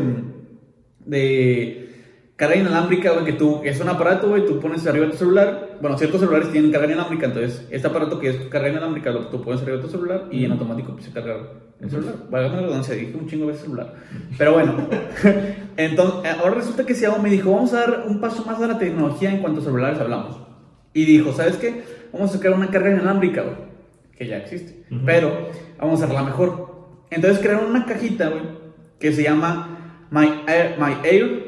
de 1.05 1.89
carga 2.35 2.55
inalámbrica, 2.55 3.11
güey? 3.13 3.25
Que 3.25 3.33
tú, 3.33 3.61
es 3.63 3.79
un 3.79 3.89
aparato, 3.89 4.29
güey, 4.29 4.45
tú 4.45 4.59
pones 4.59 4.85
arriba 4.85 5.05
de 5.05 5.11
tu 5.13 5.17
celular. 5.17 5.77
Bueno, 5.81 5.97
ciertos 5.97 6.19
celulares 6.19 6.51
tienen 6.51 6.71
carga 6.71 6.87
inalámbrica, 6.87 7.25
entonces 7.27 7.65
este 7.69 7.87
aparato 7.87 8.19
que 8.19 8.29
es 8.29 8.35
carga 8.49 8.69
inalámbrica 8.69 9.11
lo 9.11 9.27
tú 9.27 9.41
pones 9.41 9.61
arriba 9.61 9.77
de 9.77 9.83
tu 9.83 9.89
celular 9.89 10.27
y 10.31 10.45
en 10.45 10.51
automático 10.51 10.93
pues, 10.93 11.05
se 11.05 11.11
carga 11.11 11.37
el 11.79 11.89
celular. 11.89 12.15
Vaya 12.29 12.49
la 12.49 12.55
redundancia, 12.57 12.95
dije 12.95 13.17
un 13.17 13.27
chingo 13.27 13.47
de 13.47 13.55
celular. 13.55 13.93
Pero 14.37 14.53
bueno, 14.53 14.75
entonces, 15.77 16.31
ahora 16.39 16.55
resulta 16.55 16.85
que 16.85 16.93
Xiaomi 16.93 17.29
dijo, 17.29 17.51
vamos 17.51 17.73
a 17.73 17.79
dar 17.81 18.05
un 18.07 18.21
paso 18.21 18.45
más 18.45 18.61
a 18.61 18.67
la 18.67 18.77
tecnología 18.77 19.31
en 19.31 19.39
cuanto 19.39 19.61
a 19.61 19.63
celulares 19.63 19.99
hablamos. 19.99 20.39
Y 20.93 21.05
dijo, 21.05 21.33
¿sabes 21.33 21.57
qué? 21.57 21.83
Vamos 22.13 22.29
a 22.29 22.33
sacar 22.37 22.53
una 22.53 22.69
carga 22.69 22.91
inalámbrica, 22.91 23.41
güey, 23.41 23.55
que 24.17 24.27
ya 24.27 24.37
existe. 24.37 24.85
Ujú. 24.91 25.01
Pero 25.05 25.49
vamos 25.77 26.01
a 26.01 26.05
hacerla 26.05 26.23
mejor. 26.23 26.75
Entonces 27.09 27.39
crearon 27.39 27.69
una 27.69 27.85
cajita, 27.85 28.29
güey, 28.29 28.43
que 29.00 29.12
se 29.12 29.24
llama 29.24 30.06
My 30.12 30.44
Air, 30.47 30.75
My 30.80 30.95
Air 31.07 31.42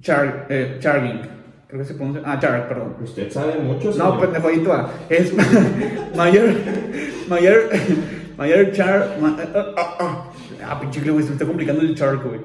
Char- 0.00 0.46
eh, 0.48 0.76
Charging. 0.80 1.20
Creo 1.68 1.80
que 1.80 1.84
se 1.86 1.94
pronuncia. 1.94 2.22
Ah, 2.24 2.38
Char, 2.38 2.68
perdón. 2.68 2.96
Usted 3.02 3.30
sabe 3.30 3.56
mucho. 3.60 3.86
No, 3.88 3.92
señor. 3.92 4.20
pendejo, 4.20 4.48
ahí 4.48 4.58
tú 4.58 4.68
va. 4.70 4.90
Es 5.08 5.32
mayor, 6.16 6.44
mayor, 7.28 7.58
mayor 8.38 8.72
char, 8.72 9.16
ma- 9.20 9.36
ah, 9.54 9.74
ah, 9.76 9.96
ah. 10.00 10.30
ah, 10.68 10.80
pinche 10.80 11.00
güey, 11.00 11.22
se 11.22 11.30
me 11.30 11.34
está 11.34 11.44
complicando 11.46 11.82
el 11.82 11.94
char, 11.96 12.16
güey. 12.18 12.40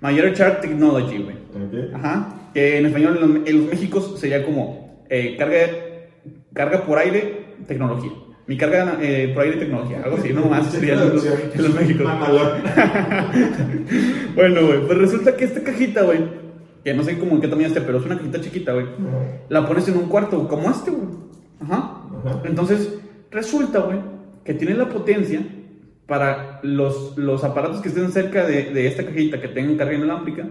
Mayor 0.00 0.32
char 0.34 0.60
technology, 0.60 1.18
güey. 1.22 1.36
Ok. 1.36 1.94
Ajá. 1.94 2.34
Que 2.54 2.78
en 2.78 2.86
español 2.86 3.18
en 3.20 3.34
los, 3.34 3.48
en 3.48 3.58
los 3.60 3.66
Méxicos 3.70 4.18
sería 4.18 4.44
como 4.44 5.04
eh, 5.10 5.36
carga, 5.38 5.58
carga 6.54 6.82
por 6.82 6.98
aire, 6.98 7.46
tecnología. 7.66 8.10
Mi 8.46 8.56
carga 8.56 8.98
eh, 9.00 9.32
por 9.34 9.42
aire, 9.42 9.56
tecnología. 9.56 10.02
Algo 10.04 10.16
así, 10.18 10.32
no 10.32 10.46
más 10.50 10.70
sería 10.70 10.94
en 10.94 11.14
los, 11.14 11.24
en 11.26 11.62
los. 11.62 12.00
Mamalón. 12.00 12.62
Bueno, 14.34 14.66
güey, 14.66 14.86
pues 14.86 14.98
resulta 14.98 15.36
que 15.36 15.46
esta 15.46 15.62
cajita, 15.62 16.02
güey, 16.02 16.18
que 16.84 16.92
no 16.94 17.02
sé 17.02 17.18
cómo 17.18 17.32
en 17.32 17.40
qué 17.40 17.48
tamaño 17.48 17.68
esté, 17.68 17.80
pero 17.80 17.98
es 17.98 18.04
una 18.04 18.18
cajita 18.18 18.40
chiquita, 18.40 18.72
güey. 18.72 18.86
La 19.48 19.66
pones 19.66 19.88
en 19.88 19.96
un 19.96 20.08
cuarto, 20.08 20.46
como 20.46 20.70
este, 20.70 20.90
güey. 20.90 21.08
Ajá. 21.60 22.02
Ajá. 22.18 22.42
Entonces, 22.44 22.98
resulta, 23.30 23.80
güey, 23.80 23.98
que 24.44 24.54
tiene 24.54 24.74
la 24.74 24.88
potencia 24.88 25.40
para 26.06 26.60
los, 26.62 27.16
los 27.16 27.42
aparatos 27.42 27.80
que 27.80 27.88
estén 27.88 28.12
cerca 28.12 28.46
de, 28.46 28.70
de 28.72 28.86
esta 28.86 29.04
cajita 29.04 29.40
que 29.40 29.48
tengan 29.48 29.76
carga 29.76 29.94
inalámbrica, 29.94 30.46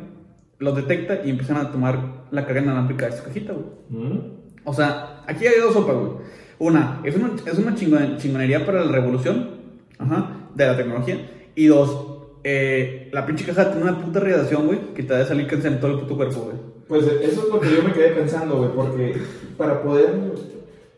los 0.60 0.76
detecta 0.76 1.22
y 1.24 1.30
empiezan 1.30 1.58
a 1.58 1.72
tomar 1.72 2.26
la 2.32 2.46
carga 2.46 2.62
inalámbrica 2.62 3.06
de 3.06 3.12
esta 3.12 3.24
cajita, 3.24 3.54
güey. 3.54 3.66
Mm. 3.90 4.20
O 4.64 4.74
sea, 4.74 5.24
aquí 5.28 5.46
hay 5.46 5.60
dos 5.60 5.74
sopas, 5.74 5.96
güey. 5.96 6.12
Una, 6.60 7.02
es 7.04 7.16
una, 7.16 7.32
es 7.46 7.58
una 7.58 7.76
chingon- 7.76 8.18
chingonería 8.18 8.66
para 8.66 8.84
la 8.86 8.92
revolución 8.92 9.50
ajá, 9.98 10.48
de 10.56 10.66
la 10.66 10.78
tecnología. 10.78 11.18
Y 11.56 11.68
dos, 11.68 12.18
eh, 12.44 13.10
la 13.12 13.26
pinche 13.26 13.46
caja 13.46 13.72
tiene 13.72 13.90
una 13.90 14.00
puta 14.00 14.20
radiación, 14.20 14.68
güey, 14.68 14.80
que 14.94 15.04
te 15.04 15.14
va 15.14 15.20
a 15.22 15.26
salir 15.26 15.48
cáncer 15.48 15.74
en 15.74 15.80
todo 15.80 15.92
el 15.92 16.00
puto 16.00 16.16
cuerpo, 16.16 16.42
güey. 16.42 16.56
Pues 16.88 17.04
eso 17.08 17.42
es 17.44 17.50
lo 17.54 17.60
que 17.60 17.76
yo 17.76 17.82
me 17.84 17.92
quedé 17.94 18.10
pensando, 18.10 18.58
güey, 18.58 18.70
porque 18.76 19.16
para 19.58 19.82
poder 19.82 20.10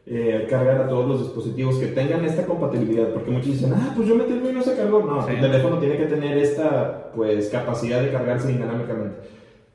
eh, 0.06 0.48
cargar 0.50 0.82
a 0.82 0.88
todos 0.88 1.08
los 1.08 1.20
dispositivos 1.24 1.78
que 1.80 1.88
tengan 1.88 2.24
esta 2.24 2.46
compatibilidad, 2.46 3.10
porque 3.10 3.32
muchos 3.32 3.48
dicen, 3.54 3.74
ah, 3.76 3.94
pues 3.96 4.08
yo 4.08 4.16
metí 4.16 4.34
el 4.34 4.42
mío 4.42 4.52
y 4.52 4.56
no 4.56 4.64
se 4.64 4.76
cargó. 4.76 5.04
No, 5.04 5.26
Sí. 5.26 5.34
el 5.34 5.42
teléfono 5.42 5.80
tiene 5.80 5.98
que 5.98 6.06
tener 6.06 6.38
esta, 6.38 7.12
pues, 7.16 7.50
capacidad 7.50 8.02
de 8.02 8.12
cargarse 8.12 8.48
dinámicamente. 8.50 9.16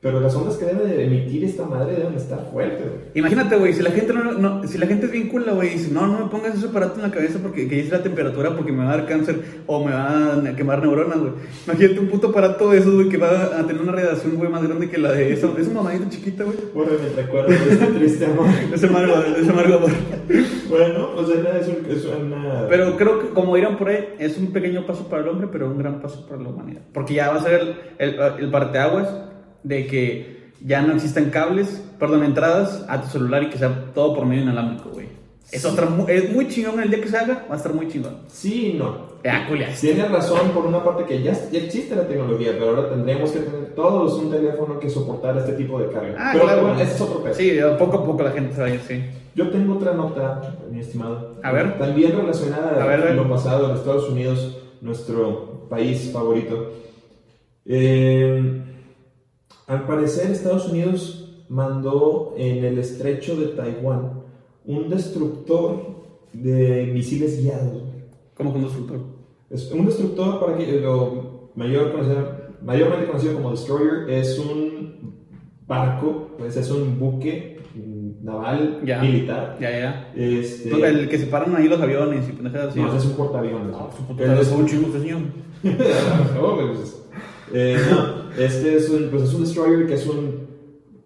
Pero 0.03 0.19
las 0.19 0.35
ondas 0.35 0.57
que 0.57 0.65
debe 0.65 0.83
de 0.85 1.05
emitir 1.05 1.45
esta 1.45 1.63
madre 1.65 1.93
deben 1.95 2.13
estar 2.15 2.45
fuertes, 2.51 2.81
güey. 2.87 3.01
Imagínate, 3.15 3.55
güey, 3.55 3.73
si 3.73 3.81
la 3.81 3.89
gente 3.91 4.11
no, 4.13 4.33
no- 4.33 4.67
si 4.67 4.77
la 4.77 4.85
gente 4.85 5.05
es 5.05 5.11
bien 5.13 5.29
cool, 5.29 5.45
güey, 5.49 5.69
y 5.69 5.71
dice, 5.77 5.91
no, 5.93 6.05
no 6.07 6.25
me 6.25 6.29
pongas 6.29 6.55
ese 6.55 6.67
aparato 6.67 6.95
en 6.97 7.03
la 7.03 7.11
cabeza 7.11 7.39
porque 7.41 7.69
que 7.69 7.75
dice 7.77 7.91
la 7.91 8.03
temperatura 8.03 8.53
porque 8.53 8.73
me 8.73 8.83
va 8.83 8.91
a 8.91 8.97
dar 8.97 9.07
cáncer 9.07 9.39
o 9.65 9.83
me 9.85 9.93
va 9.93 10.33
a 10.35 10.55
quemar 10.57 10.81
neuronas, 10.81 11.17
güey. 11.19 11.31
Imagínate 11.65 11.99
un 12.01 12.07
puto 12.07 12.27
aparato 12.27 12.69
de 12.71 12.79
esos, 12.79 12.93
güey, 12.93 13.07
que 13.07 13.15
va 13.17 13.29
a 13.57 13.65
tener 13.65 13.81
una 13.81 13.93
radiación, 13.93 14.35
güey, 14.35 14.51
más 14.51 14.61
grande 14.67 14.89
que 14.89 14.97
la 14.97 15.13
de 15.13 15.31
esa, 15.31 15.47
esa 15.57 15.71
mamadita 15.71 16.09
chiquita, 16.09 16.43
güey. 16.43 16.57
Bueno, 16.75 16.91
me 17.01 17.21
recuerdo 17.21 17.47
de 17.47 17.55
este 17.55 17.85
triste 17.85 18.25
amor. 18.25 18.47
Ese 18.73 18.87
amargo, 18.87 19.13
ese 19.39 19.49
amargo 19.51 19.75
amor. 19.75 19.91
Bueno, 20.69 21.09
pues 21.15 21.29
era- 21.29 21.57
es, 21.59 21.67
un- 21.69 21.85
es 21.89 22.05
una... 22.05 22.67
Pero 22.67 22.97
creo 22.97 23.19
que, 23.19 23.29
como 23.29 23.55
dirán 23.55 23.77
por 23.77 23.87
ahí, 23.89 24.15
es 24.19 24.37
un 24.37 24.47
pequeño 24.51 24.85
paso 24.85 25.07
para 25.07 25.21
el 25.23 25.29
hombre, 25.29 25.47
pero 25.51 25.67
un 25.67 25.77
gran 25.77 26.01
paso 26.01 26.25
para 26.27 26.41
la 26.41 26.49
humanidad. 26.49 26.81
Porque 26.93 27.13
ya 27.13 27.29
va 27.29 27.37
a 27.37 27.43
ser 27.43 27.61
el, 27.99 28.09
el, 28.13 28.19
el 28.39 28.51
parteaguas 28.51 29.07
de 29.63 29.87
que 29.87 30.43
ya 30.65 30.81
no 30.81 30.93
existan 30.93 31.29
cables, 31.29 31.81
perdón, 31.99 32.23
entradas 32.23 32.85
a 32.87 33.01
tu 33.01 33.07
celular 33.09 33.43
y 33.43 33.49
que 33.49 33.57
sea 33.57 33.91
todo 33.93 34.15
por 34.15 34.25
medio 34.25 34.43
inalámbrico, 34.43 34.89
güey. 34.89 35.07
Es, 35.51 35.61
Sí. 35.61 35.67
otra, 35.67 35.85
mu- 35.87 36.07
es 36.07 36.33
muy 36.33 36.47
chingón 36.47 36.79
el 36.81 36.89
día 36.89 37.01
que 37.01 37.07
se 37.09 37.17
haga, 37.17 37.45
va 37.49 37.53
a 37.53 37.57
estar 37.57 37.73
muy 37.73 37.87
chingón. 37.87 38.19
Sí 38.27 38.75
no. 38.77 39.13
Ya, 39.23 39.47
culias. 39.47 39.79
Tienes 39.79 40.09
razón 40.11 40.49
por 40.53 40.65
una 40.65 40.83
parte 40.83 41.05
que 41.05 41.21
ya, 41.21 41.31
ya 41.49 41.59
existe 41.59 41.95
la 41.95 42.07
tecnología, 42.07 42.51
pero 42.53 42.69
ahora 42.71 42.89
tendríamos 42.89 43.31
que 43.31 43.39
tener 43.39 43.73
todos 43.75 44.15
un 44.15 44.29
teléfono 44.31 44.79
que 44.79 44.89
soportara 44.89 45.39
este 45.39 45.53
tipo 45.53 45.79
de 45.79 45.87
carga. 45.91 46.15
Ah, 46.17 46.29
pero 46.33 46.45
claro. 46.45 46.61
bueno, 46.63 46.79
ese 46.81 46.95
es 46.95 47.01
otro 47.01 47.23
peso. 47.23 47.35
Sí, 47.39 47.57
poco 47.79 47.97
a 47.97 48.05
poco 48.05 48.23
la 48.23 48.31
gente 48.31 48.53
se 48.55 48.61
va 48.61 48.67
a 48.67 48.73
ir, 48.73 48.81
sí. 48.81 49.01
Yo 49.35 49.49
tengo 49.49 49.75
otra 49.75 49.93
nota, 49.93 50.55
mi 50.71 50.79
estimado. 50.79 51.35
A 51.43 51.51
ver. 51.53 51.77
También 51.77 52.15
relacionada 52.17 52.83
A 52.83 52.87
ver, 52.87 53.01
a 53.01 53.05
ver. 53.05 53.15
lo 53.15 53.29
pasado 53.29 53.69
en 53.69 53.75
Estados 53.77 54.09
Unidos, 54.09 54.57
nuestro 54.81 55.67
país 55.69 56.09
favorito. 56.11 56.71
Eh, 57.65 58.61
al 59.67 59.85
parecer, 59.87 60.31
Estados 60.31 60.67
Unidos 60.69 61.43
mandó 61.49 62.33
en 62.37 62.63
el 62.65 62.77
estrecho 62.79 63.35
de 63.35 63.47
Taiwán 63.47 64.21
un 64.65 64.89
destructor 64.89 65.93
de 66.33 66.89
misiles 66.93 67.41
guiados. 67.41 67.83
Como 68.35 68.51
con 68.53 68.63
consultor. 68.63 68.99
Es 69.49 69.71
un 69.71 69.85
destructor, 69.85 70.39
para 70.39 70.57
que 70.57 70.79
lo 70.81 71.49
mayor 71.55 71.91
conocido, 71.91 72.27
mayormente 72.63 73.05
conocido 73.07 73.35
como 73.35 73.51
destroyer, 73.51 74.09
es 74.09 74.39
un 74.39 75.13
barco, 75.67 76.29
pues 76.37 76.55
es 76.57 76.71
un 76.71 76.97
buque 76.99 77.59
naval 78.23 78.79
Ya. 78.85 79.01
militar. 79.01 79.57
Ya, 79.59 79.69
ya. 79.69 80.11
Este, 80.15 80.69
El 80.87 81.07
que 81.09 81.19
separan 81.19 81.55
ahí 81.55 81.67
los 81.67 81.79
aviones 81.79 82.27
y 82.27 82.31
pendejadas 82.31 82.69
así. 82.69 82.79
no, 82.79 82.87
ese 82.87 82.97
es 82.97 83.05
un 83.05 83.13
portaaviones. 83.13 83.75
Ah, 83.77 83.89
su 83.95 84.03
puta 84.05 84.23
fue 84.43 84.57
un 84.57 84.65
chingo 84.67 84.91
señor. 84.97 85.19
No, 85.63 86.55
pues, 86.55 87.02
eh, 87.53 87.77
no, 87.89 88.31
este 88.41 88.75
es 88.75 88.89
un, 88.89 89.09
pues 89.09 89.23
es 89.23 89.33
un 89.33 89.41
destroyer 89.43 89.87
que 89.87 89.95
es 89.95 90.05
un, 90.07 90.43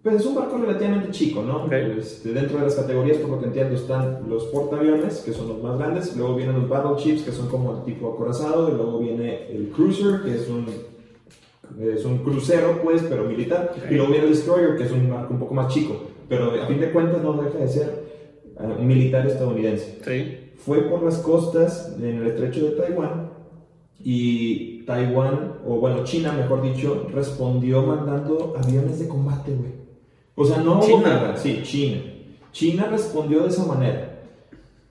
pues 0.02 0.16
es 0.16 0.26
un 0.26 0.34
barco 0.36 0.58
relativamente 0.58 1.10
chico, 1.10 1.42
¿no? 1.42 1.70
Este, 1.72 2.32
dentro 2.32 2.58
de 2.58 2.64
las 2.64 2.74
categorías, 2.76 3.18
por 3.18 3.30
lo 3.30 3.40
que 3.40 3.46
entiendo, 3.46 3.74
están 3.74 4.20
los 4.28 4.44
portaaviones, 4.44 5.18
que 5.18 5.32
son 5.32 5.48
los 5.48 5.62
más 5.62 5.78
grandes, 5.78 6.16
luego 6.16 6.36
vienen 6.36 6.60
los 6.60 6.68
battleships, 6.68 7.22
que 7.22 7.32
son 7.32 7.48
como 7.48 7.78
el 7.78 7.84
tipo 7.84 8.12
acorazado, 8.14 8.68
y 8.68 8.72
luego 8.76 8.98
viene 9.00 9.48
el 9.50 9.68
cruiser, 9.70 10.22
que 10.22 10.36
es 10.36 10.48
un, 10.48 10.66
es 11.82 12.04
un 12.04 12.18
crucero, 12.18 12.80
pues, 12.82 13.02
pero 13.08 13.24
militar, 13.24 13.74
y 13.90 13.94
luego 13.94 14.10
viene 14.12 14.26
el 14.26 14.32
destroyer, 14.32 14.76
que 14.76 14.84
es 14.84 14.92
un 14.92 15.10
barco 15.10 15.34
un 15.34 15.40
poco 15.40 15.54
más 15.54 15.72
chico, 15.72 15.96
pero 16.28 16.52
a 16.62 16.66
fin 16.66 16.80
de 16.80 16.90
cuentas 16.90 17.22
no 17.22 17.34
deja 17.42 17.58
de 17.58 17.68
ser 17.68 18.04
eh, 18.60 18.76
un 18.78 18.86
militar 18.86 19.26
estadounidense 19.26 19.98
Sí. 20.04 20.52
fue 20.56 20.82
por 20.82 21.02
las 21.02 21.18
costas 21.18 21.94
en 21.98 22.22
el 22.22 22.26
estrecho 22.28 22.64
de 22.66 22.70
Taiwán 22.72 23.27
y 24.02 24.82
Taiwán, 24.84 25.54
o 25.66 25.76
bueno, 25.76 26.04
China 26.04 26.32
mejor 26.32 26.62
dicho, 26.62 27.08
respondió 27.12 27.82
mandando 27.82 28.54
aviones 28.62 28.98
de 29.00 29.08
combate, 29.08 29.52
güey. 29.54 29.72
O 30.36 30.44
sea, 30.44 30.58
no 30.58 30.74
hubo 30.78 30.86
China. 30.86 31.08
guerra, 31.08 31.36
sí, 31.36 31.60
China. 31.64 32.00
China 32.52 32.88
respondió 32.90 33.40
de 33.42 33.48
esa 33.48 33.64
manera. 33.66 34.20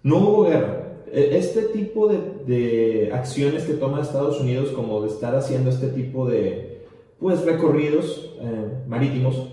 No 0.03 0.17
hubo 0.17 0.43
guerra. 0.43 0.83
E- 1.11 1.37
Este 1.37 1.63
tipo 1.63 2.07
de, 2.09 2.17
de 2.45 3.11
acciones 3.13 3.63
que 3.63 3.73
toma 3.73 4.01
Estados 4.01 4.39
Unidos, 4.41 4.69
como 4.69 5.01
de 5.01 5.07
estar 5.07 5.35
haciendo 5.35 5.69
este 5.69 5.87
tipo 5.87 6.27
de, 6.27 6.85
pues, 7.19 7.43
recorridos 7.45 8.35
eh, 8.41 8.83
marítimos, 8.87 9.47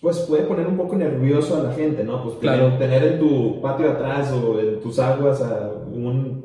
pues 0.00 0.18
puede 0.20 0.44
poner 0.44 0.68
un 0.68 0.76
poco 0.76 0.94
nervioso 0.94 1.56
a 1.60 1.64
la 1.64 1.72
gente, 1.72 2.04
¿no? 2.04 2.22
Pues 2.22 2.36
Claro. 2.36 2.78
tener 2.78 3.02
en 3.02 3.18
tu 3.18 3.60
patio 3.60 3.90
atrás 3.90 4.32
o 4.32 4.58
en 4.60 4.78
tus 4.80 5.00
aguas 5.00 5.42
a 5.42 5.72
un 5.92 6.43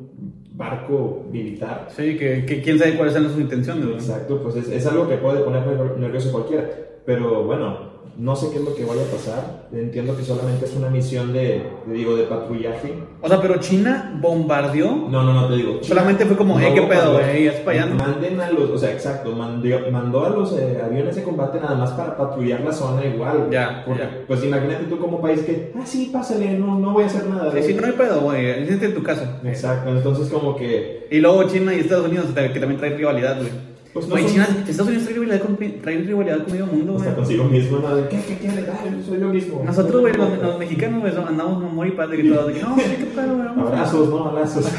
barco 0.60 1.24
militar. 1.32 1.88
Sí, 1.96 2.16
que, 2.18 2.44
que 2.44 2.60
quién 2.62 2.78
sabe 2.78 2.94
cuáles 2.96 3.14
son 3.14 3.24
sus 3.30 3.40
intenciones. 3.40 3.84
¿no? 3.86 3.94
Exacto, 3.94 4.42
pues 4.42 4.56
es, 4.56 4.68
es 4.68 4.86
algo 4.86 5.08
que 5.08 5.16
puede 5.16 5.40
poner 5.40 5.62
ner- 5.64 5.96
nervioso 5.96 6.30
cualquiera. 6.30 6.68
Pero 7.06 7.44
bueno, 7.44 7.89
no 8.20 8.36
sé 8.36 8.50
qué 8.50 8.58
es 8.58 8.64
lo 8.64 8.74
que 8.74 8.84
vaya 8.84 9.02
a 9.02 9.06
pasar. 9.06 9.68
Entiendo 9.72 10.14
que 10.14 10.22
solamente 10.22 10.66
es 10.66 10.74
una 10.76 10.90
misión 10.90 11.32
de, 11.32 11.62
digo, 11.86 12.16
de 12.16 12.24
patrullaje. 12.24 12.94
O 13.22 13.28
sea, 13.28 13.40
pero 13.40 13.58
China 13.60 14.18
bombardeó. 14.20 15.08
No, 15.08 15.22
no, 15.22 15.32
no, 15.32 15.48
te 15.48 15.56
digo. 15.56 15.78
Solamente 15.82 16.26
fue 16.26 16.36
como, 16.36 16.58
No, 16.58 16.66
eh, 16.66 16.72
qué 16.74 16.82
pedo, 16.82 17.14
güey, 17.14 17.44
ya 17.44 17.52
es 17.52 17.60
para 17.60 17.82
allá. 17.84 17.94
Manden 17.94 18.40
a 18.40 18.50
los, 18.50 18.70
o 18.70 18.78
sea, 18.78 18.92
exacto, 18.92 19.32
mandó, 19.32 19.68
mandó 19.90 20.26
a 20.26 20.30
los 20.30 20.52
eh, 20.58 20.78
aviones 20.84 21.16
de 21.16 21.22
combate 21.22 21.60
nada 21.60 21.74
más 21.76 21.92
para 21.92 22.16
patrullar 22.16 22.60
la 22.60 22.72
zona 22.72 23.04
igual. 23.06 23.48
Ya, 23.50 23.82
Porque, 23.86 24.02
ya. 24.02 24.24
pues 24.26 24.44
imagínate 24.44 24.84
tú 24.84 24.98
como 24.98 25.20
país 25.20 25.40
que, 25.40 25.72
ah, 25.76 25.86
sí, 25.86 26.10
pásale, 26.12 26.58
no, 26.58 26.78
no 26.78 26.92
voy 26.92 27.04
a 27.04 27.06
hacer 27.06 27.26
nada. 27.26 27.50
Sí, 27.52 27.62
sí, 27.62 27.74
no 27.74 27.86
hay 27.86 27.92
pedo, 27.92 28.20
güey. 28.20 28.66
Siéntate 28.66 28.86
en 28.86 28.94
tu 28.94 29.02
casa. 29.02 29.40
Exacto, 29.44 29.90
entonces 29.90 30.28
como 30.28 30.56
que, 30.56 31.06
Y 31.10 31.20
luego 31.20 31.44
China 31.44 31.74
y 31.74 31.80
Estados 31.80 32.06
Unidos, 32.06 32.26
que 32.34 32.60
también 32.60 32.78
trae 32.78 32.90
rivalidad, 32.90 33.38
güey. 33.38 33.69
Pues 33.92 34.06
no 34.06 34.12
Güey, 34.12 34.24
son- 34.24 34.32
China, 34.32 34.48
Estados 34.68 34.88
Unidos 34.88 35.04
trae 35.04 35.14
rivalidad 35.18 35.40
con, 35.42 35.56
trae 35.82 35.96
rivalidad 35.98 36.38
con 36.44 36.52
medio 36.52 36.66
mundo, 36.66 36.92
güey. 36.92 37.04
hasta 37.04 37.16
consigo 37.16 37.44
mismo, 37.44 37.78
¿no? 37.78 37.96
De, 37.96 38.08
¿Qué, 38.08 38.38
qué 38.40 38.46
dar? 38.62 38.84
Yo 38.96 39.02
soy 39.06 39.20
yo 39.20 39.28
mismo. 39.28 39.62
Nosotros, 39.64 40.00
güey, 40.00 40.14
los, 40.14 40.38
los 40.42 40.58
mexicanos, 40.58 41.00
güey, 41.00 41.12
andamos 41.26 41.72
muy 41.72 41.88
y 41.88 41.90
padre 41.92 42.20
y 42.24 42.28
todo. 42.30 42.46
De 42.46 42.52
que, 42.54 42.62
no, 42.62 42.76
sí, 42.76 42.82
qué 42.98 43.04
pedo, 43.06 43.34
güey. 43.36 43.48
Abrazos, 43.66 44.08
no 44.08 44.24
abrazos. 44.28 44.70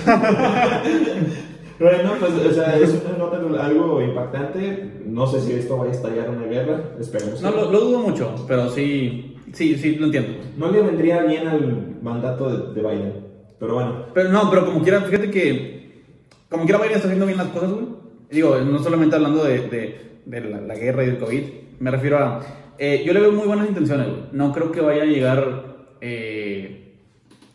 bueno, 1.79 2.11
pues, 2.19 2.31
o 2.33 2.53
sea, 2.53 2.77
es 2.77 3.01
una 3.05 3.17
nota 3.17 3.65
algo 3.65 4.01
impactante. 4.01 5.01
No 5.05 5.27
sé 5.27 5.41
si 5.41 5.53
esto 5.53 5.77
vaya 5.77 5.91
a 5.91 5.95
estallar 5.95 6.29
una 6.29 6.45
guerra. 6.45 6.81
Esperemos. 6.99 7.41
No, 7.41 7.51
lo, 7.51 7.71
lo 7.71 7.79
dudo 7.81 7.99
mucho, 7.99 8.33
pero 8.47 8.69
sí, 8.69 9.35
sí, 9.53 9.75
sí, 9.77 9.95
lo 9.95 10.05
entiendo. 10.05 10.33
No 10.57 10.71
le 10.71 10.81
vendría 10.81 11.23
bien 11.23 11.47
al 11.47 11.97
mandato 12.01 12.49
de, 12.73 12.81
de 12.81 12.87
Biden. 12.87 13.13
Pero 13.59 13.73
bueno. 13.75 14.05
Pero 14.13 14.29
no, 14.29 14.49
pero 14.49 14.65
como 14.65 14.81
quiera, 14.83 15.01
fíjate 15.01 15.29
que, 15.29 16.05
como 16.49 16.63
quiera 16.63 16.79
Biden 16.79 16.95
está 16.95 17.07
haciendo 17.07 17.25
bien 17.25 17.37
las 17.37 17.47
cosas, 17.47 17.71
güey. 17.71 18.00
Digo, 18.31 18.57
no 18.59 18.79
solamente 18.79 19.15
hablando 19.15 19.43
de, 19.43 19.59
de, 19.67 19.99
de 20.25 20.41
la, 20.41 20.61
la 20.61 20.75
guerra 20.75 21.03
y 21.03 21.07
del 21.07 21.17
COVID, 21.19 21.43
me 21.79 21.91
refiero 21.91 22.17
a, 22.17 22.41
eh, 22.77 23.03
yo 23.05 23.13
le 23.13 23.19
veo 23.19 23.31
muy 23.31 23.45
buenas 23.47 23.67
intenciones, 23.67 24.07
güey. 24.07 24.21
No 24.31 24.51
creo 24.53 24.71
que 24.71 24.81
vaya 24.81 25.03
a 25.03 25.05
llegar 25.05 25.65
eh, 26.01 26.93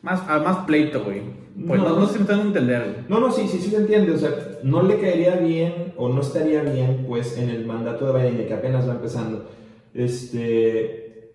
más, 0.03 0.23
a 0.29 0.39
más 0.39 0.59
pleito, 0.67 1.03
güey. 1.03 1.23
Pues 1.67 1.81
no, 1.81 1.89
No. 1.89 2.01
no, 2.01 2.07
si 2.07 2.19
me 2.23 2.31
entender, 2.33 2.83
güey. 2.83 2.97
No, 3.09 3.19
no, 3.19 3.33
sí, 3.33 3.49
sí, 3.49 3.59
sí 3.59 3.71
se 3.71 3.79
entiende. 3.79 4.13
O 4.13 4.19
sea, 4.19 4.31
no 4.63 4.83
le 4.83 4.99
caería 5.01 5.37
bien 5.37 5.95
o 5.97 6.11
no 6.11 6.21
estaría 6.21 6.63
bien, 6.63 7.07
pues, 7.09 7.39
en 7.39 7.49
el 7.49 7.65
mandato 7.65 8.13
de 8.13 8.21
Biden, 8.21 8.37
de 8.37 8.47
que 8.47 8.55
apenas 8.55 8.87
va 8.87 8.93
empezando, 8.93 9.49
este, 9.95 11.31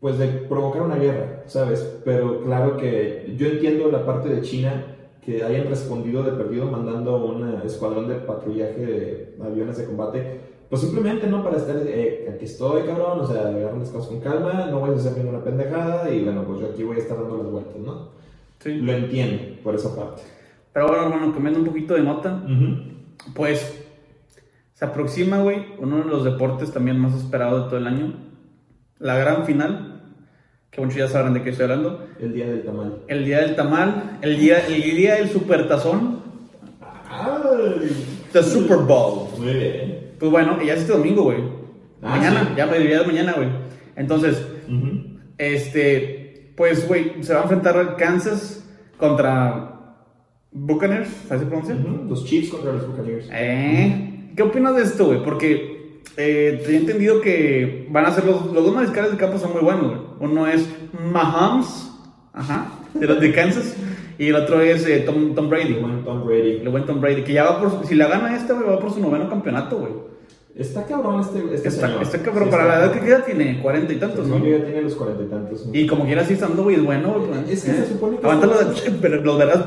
pues, 0.00 0.18
de 0.18 0.28
provocar 0.28 0.82
una 0.82 0.96
guerra, 0.96 1.42
¿sabes? 1.46 1.80
Pero 2.04 2.44
claro 2.44 2.76
que 2.76 3.34
yo 3.36 3.48
entiendo 3.48 3.90
la 3.90 4.06
parte 4.06 4.28
de 4.28 4.42
China 4.42 4.95
que 5.26 5.42
hayan 5.42 5.66
respondido 5.66 6.22
de 6.22 6.30
perdido 6.32 6.70
mandando 6.70 7.16
un 7.26 7.60
escuadrón 7.64 8.06
de 8.06 8.14
patrullaje 8.14 8.86
de 8.86 9.36
aviones 9.44 9.76
de 9.76 9.84
combate, 9.84 10.40
pues 10.70 10.82
simplemente 10.82 11.26
no 11.26 11.42
para 11.42 11.56
estar, 11.56 11.76
eh, 11.84 12.30
aquí 12.32 12.44
estoy, 12.44 12.82
cabrón, 12.82 13.18
o 13.20 13.26
sea, 13.26 13.48
agarran 13.48 13.80
las 13.80 13.90
cosas 13.90 14.08
con 14.08 14.20
calma, 14.20 14.68
no 14.70 14.78
voy 14.78 14.90
a 14.90 14.94
hacer 14.94 15.18
ninguna 15.18 15.42
pendejada 15.42 16.08
y 16.10 16.22
bueno, 16.22 16.44
pues 16.44 16.60
yo 16.60 16.66
aquí 16.68 16.84
voy 16.84 16.96
a 16.96 17.00
estar 17.00 17.18
dando 17.18 17.38
las 17.38 17.50
vueltas, 17.50 17.76
¿no? 17.76 18.10
Sí. 18.60 18.74
Lo 18.74 18.92
entiendo 18.92 19.60
por 19.64 19.74
esa 19.74 19.96
parte. 19.96 20.22
Pero 20.72 20.86
bueno, 20.86 21.02
hermano, 21.04 21.32
cambiando 21.32 21.58
un 21.58 21.66
poquito 21.66 21.94
de 21.94 22.02
nota, 22.02 22.42
pues 23.34 23.84
se 24.74 24.84
aproxima, 24.84 25.42
güey, 25.42 25.74
uno 25.80 25.98
de 25.98 26.04
los 26.04 26.22
deportes 26.22 26.72
también 26.72 27.00
más 27.00 27.14
esperados 27.16 27.64
de 27.64 27.68
todo 27.70 27.78
el 27.80 27.88
año. 27.88 28.14
La 29.00 29.16
gran 29.16 29.44
final, 29.44 29.95
que 30.76 30.82
muchos 30.82 30.98
ya 30.98 31.08
sabrán 31.08 31.32
de 31.32 31.42
qué 31.42 31.50
estoy 31.50 31.64
hablando. 31.64 32.06
El 32.20 32.34
día 32.34 32.46
del 32.46 32.62
tamal. 32.62 32.98
El 33.08 33.24
día 33.24 33.40
del 33.40 33.56
tamal, 33.56 34.18
el 34.20 34.38
día, 34.38 34.66
el 34.66 34.82
día 34.82 35.14
del 35.14 35.30
supertazón, 35.30 36.20
¡Ay! 37.08 37.88
the 38.32 38.42
Super 38.42 38.76
Bowl. 38.78 39.28
Muy 39.38 39.54
bien. 39.54 40.10
Pues 40.18 40.30
bueno, 40.30 40.62
ya 40.62 40.74
es 40.74 40.80
este 40.80 40.92
domingo, 40.92 41.22
güey. 41.24 41.38
Ah, 42.02 42.10
mañana, 42.10 42.40
sí. 42.42 42.48
ya 42.56 42.66
ya 42.76 43.00
es 43.00 43.06
mañana, 43.06 43.32
güey. 43.32 43.48
Entonces, 43.96 44.46
este, 45.38 46.52
pues, 46.56 46.86
güey, 46.86 47.22
se 47.22 47.32
va 47.32 47.40
a 47.40 47.42
enfrentar 47.44 47.96
Kansas 47.96 48.62
contra 48.98 49.94
Buccaneers, 50.52 51.08
¿sabes 51.26 51.44
se 51.44 51.48
pronuncia? 51.48 51.74
Ujú. 51.74 52.04
Los 52.06 52.26
Chiefs 52.26 52.50
contra 52.50 52.72
los 52.72 52.86
Buccaneers. 52.86 53.30
Eh, 53.32 54.30
¿Qué 54.36 54.42
opinas 54.42 54.76
de 54.76 54.82
esto, 54.82 55.06
güey? 55.06 55.24
Porque 55.24 55.75
eh, 56.16 56.62
tenía 56.64 56.80
entendido 56.80 57.20
que 57.20 57.86
van 57.90 58.06
a 58.06 58.12
ser 58.12 58.24
los, 58.24 58.46
los 58.46 58.64
dos 58.64 58.74
mariscales 58.74 59.12
de 59.12 59.16
campo 59.16 59.38
son 59.38 59.52
muy 59.52 59.62
buenos, 59.62 59.86
güey. 59.86 59.98
Uno 60.20 60.46
es 60.46 60.68
Mahomes, 61.12 61.90
ajá, 62.32 62.68
de 62.94 63.06
los 63.06 63.20
de 63.20 63.32
Kansas, 63.32 63.76
y 64.18 64.28
el 64.28 64.34
otro 64.34 64.60
es 64.60 64.86
eh, 64.86 65.00
Tom, 65.00 65.34
Tom 65.34 65.50
Brady, 65.50 65.74
El 65.74 65.80
buen 65.80 66.04
Tom 66.04 66.26
Brady. 66.26 66.60
el 66.62 66.68
buen 66.68 66.86
Tom 66.86 67.00
Brady, 67.00 67.22
que 67.22 67.34
ya 67.34 67.44
va 67.44 67.60
por, 67.60 67.86
si 67.86 67.94
la 67.94 68.08
gana 68.08 68.34
esta, 68.34 68.54
güey, 68.54 68.66
va 68.66 68.78
por 68.78 68.92
su 68.92 69.00
noveno 69.00 69.28
campeonato, 69.28 69.78
güey. 69.78 69.92
Está 70.58 70.84
cabrón 70.86 71.20
este, 71.20 71.38
este 71.54 71.68
Está, 71.68 71.86
señor. 71.86 72.02
está 72.02 72.18
cabrón, 72.22 72.44
Sí, 72.44 72.50
para 72.50 72.62
está 72.62 72.78
la 72.78 72.84
edad 72.86 72.92
que 72.94 73.00
queda 73.00 73.24
tiene 73.26 73.60
cuarenta 73.60 73.92
y 73.92 73.96
tantos, 73.96 74.26
¿no? 74.26 74.38
ya 74.38 74.64
tiene 74.64 74.80
los 74.80 74.94
cuarenta 74.94 75.22
y 75.22 75.26
tantos. 75.26 75.68
Y 75.70 75.86
como 75.86 76.06
quiera, 76.06 76.24
sí 76.24 76.32
estando, 76.32 76.70
es 76.70 76.82
bueno. 76.82 77.14
Es 77.46 77.62
que 77.64 77.72
se 77.72 77.86
supone 77.88 78.16
que- 78.18 78.26
Aguanta 78.26 78.46
los, 78.46 78.80
pero 79.02 79.20
los 79.20 79.38
verás. 79.38 79.64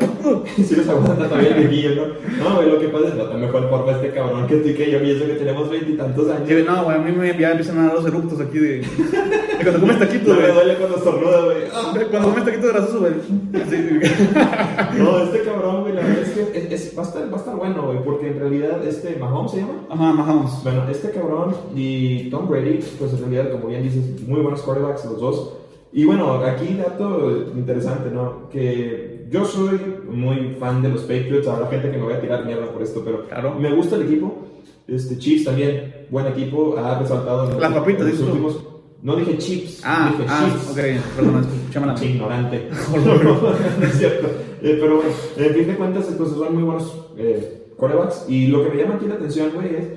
Si 0.66 0.76
los 0.76 0.90
aguanta 0.90 1.28
todavía 1.30 1.56
el 1.58 1.68
viejillo, 1.68 1.96
¿no? 1.96 2.44
No, 2.50 2.56
güey, 2.56 2.72
lo 2.72 2.80
que 2.80 2.88
pasa 2.88 3.08
es 3.10 3.14
que 3.14 3.18
no, 3.24 3.34
mejor 3.38 3.70
porfa 3.70 3.92
este 3.98 4.10
cabrón 4.12 4.48
que 4.48 4.56
tú 4.58 4.68
y 4.70 4.74
que 4.74 4.90
yo 4.92 5.00
pienso 5.00 5.28
que 5.28 5.34
tenemos 5.34 5.70
veintitantos 5.70 6.28
años. 6.32 6.48
Sí, 6.50 6.64
no, 6.66 6.84
güey, 6.84 6.98
a 6.98 7.00
mí 7.02 7.12
me, 7.12 7.38
ya 7.40 7.52
empiezan 7.52 7.78
a 7.78 7.86
dar 7.86 7.94
los 7.94 8.08
eructos 8.08 8.42
aquí 8.42 8.58
de. 8.58 8.82
cuando 9.64 9.80
comes 9.82 10.00
taquitos, 10.00 10.28
No 10.28 10.36
me 10.36 10.42
güey. 10.42 10.54
duele 10.54 10.76
cuando 10.78 10.98
estornuda, 10.98 11.42
güey. 11.46 11.58
Ah. 11.74 11.94
Cuando 12.10 12.30
comes 12.30 12.46
taquitos 12.46 12.72
grasosos, 12.74 13.00
güey. 13.00 13.14
No, 14.98 15.20
este 15.24 15.42
cabrón, 15.44 15.82
güey, 15.82 15.94
la 15.94 16.02
verdad 16.02 16.24
es 16.24 16.30
que 16.32 16.58
es, 16.58 16.72
es- 16.72 16.98
va, 16.98 17.04
a 17.04 17.06
estar, 17.06 17.32
va 17.32 17.36
a 17.38 17.40
estar 17.40 17.56
bueno, 17.56 17.84
güey, 17.86 18.04
porque 18.04 18.28
en 18.28 18.40
realidad 18.40 18.86
este 18.86 19.16
Mahomes 19.18 19.52
se 19.52 19.58
llama. 19.62 19.74
Ajá, 19.90 20.14
Mahomes. 20.14 20.52
Bueno, 20.64 20.84
este 20.90 21.12
cabrón 21.12 21.56
y 21.76 22.30
Tom 22.30 22.48
Brady, 22.50 22.80
pues 22.98 23.14
en 23.14 23.20
realidad, 23.20 23.52
como 23.52 23.68
bien 23.68 23.84
dices, 23.84 24.22
muy 24.28 24.42
buenos 24.42 24.62
quarterbacks 24.62 25.06
los 25.06 25.20
dos. 25.20 25.54
Y 25.92 26.06
bueno, 26.06 26.34
aquí 26.44 26.76
dato 26.76 27.32
interesante, 27.56 28.12
¿no? 28.12 28.50
Que 28.52 29.26
yo 29.32 29.46
soy 29.46 29.80
muy 30.10 30.56
fan 30.60 30.82
de 30.82 30.90
los 30.90 31.02
Patriots, 31.02 31.48
habrá 31.48 31.68
gente 31.68 31.90
que 31.92 31.98
me 31.98 32.06
vaya 32.06 32.18
a 32.18 32.22
tirar 32.22 32.46
mierda 32.46 32.68
por 32.72 32.82
esto, 32.82 33.02
pero 33.04 33.26
Claro. 33.28 33.56
me 33.56 33.74
gusta 33.74 33.96
el 33.96 34.04
equipo. 34.04 34.46
Este 34.88 35.18
Chiefs 35.18 35.46
también, 35.46 36.06
buen 36.10 36.26
equipo, 36.28 36.76
ha 36.78 36.98
resaltado 37.00 37.44
en 37.46 37.50
los, 37.52 37.60
Las 37.62 37.74
papitas, 37.74 38.02
en 38.06 38.12
los 38.12 38.20
últimos. 38.22 38.60
No 39.02 39.16
dije 39.16 39.38
Chiefs, 39.38 39.82
Ah, 39.86 40.12
dije 40.18 40.30
ah, 40.30 40.46
Chiefs. 40.52 40.70
ok, 40.72 41.16
perdón, 41.16 41.48
escuché 41.62 41.80
mal. 41.80 41.90
Pinche 41.96 42.06
ignorante. 42.14 42.70
no 43.80 43.86
es 43.86 43.94
cierto. 43.98 44.28
Eh, 44.62 44.78
pero 44.82 44.98
bueno, 44.98 45.12
en 45.38 45.54
fin 45.56 45.68
de 45.68 45.76
cuentas, 45.76 46.08
entonces 46.10 46.38
son 46.38 46.54
muy 46.54 46.64
buenos 46.64 47.08
eh, 47.18 47.68
quarterbacks. 47.78 48.26
Y 48.28 48.48
lo 48.48 48.64
que 48.64 48.72
me 48.72 48.82
llama 48.82 48.96
aquí 48.96 49.08
la 49.08 49.16
atención, 49.16 49.52
güey, 49.56 49.76
es 49.76 49.88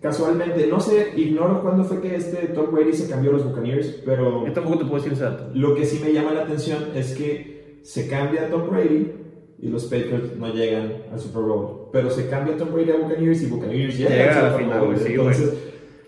casualmente, 0.00 0.66
no 0.68 0.78
sé, 0.80 1.12
ignoro 1.16 1.60
cuándo 1.62 1.84
fue 1.84 2.00
que 2.00 2.14
este 2.16 2.48
Tom 2.48 2.66
Brady 2.72 2.92
se 2.92 3.08
cambió 3.08 3.30
a 3.30 3.34
los 3.34 3.44
Buccaneers, 3.44 3.86
pero 4.04 4.46
Yo 4.46 4.52
tampoco 4.52 4.78
te 4.78 4.84
puedo 4.84 5.02
decir 5.02 5.18
dato. 5.18 5.50
lo 5.54 5.74
que 5.74 5.84
sí 5.84 6.00
me 6.04 6.12
llama 6.12 6.32
la 6.32 6.42
atención 6.42 6.84
es 6.94 7.14
que 7.14 7.80
se 7.82 8.08
cambia 8.08 8.42
a 8.42 8.48
Tom 8.48 8.68
Brady 8.70 9.12
y 9.60 9.68
los 9.68 9.84
Patriots 9.84 10.36
no 10.38 10.52
llegan 10.52 10.92
al 11.12 11.18
Super 11.20 11.42
Bowl. 11.42 11.88
Pero 11.92 12.10
se 12.10 12.28
cambia 12.28 12.54
a 12.54 12.56
Tom 12.58 12.72
Brady 12.72 12.90
a 12.90 12.96
Buccaneers 12.96 13.42
y 13.42 13.46
Buccaneers 13.46 13.98
llegan 13.98 14.12
Llega 14.12 14.38
al 14.38 14.44
la 14.44 14.52
Super 14.58 14.78
Bowl. 14.78 14.86
güey, 14.86 14.98
sí, 14.98 15.12
Entonces, 15.12 15.54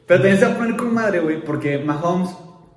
Pero 0.06 0.20
también 0.20 0.38
se 0.38 0.46
va 0.46 0.52
a 0.52 0.58
poner 0.58 0.76
con 0.76 0.92
madre, 0.92 1.20
güey, 1.20 1.42
porque 1.42 1.78
Mahomes 1.78 2.30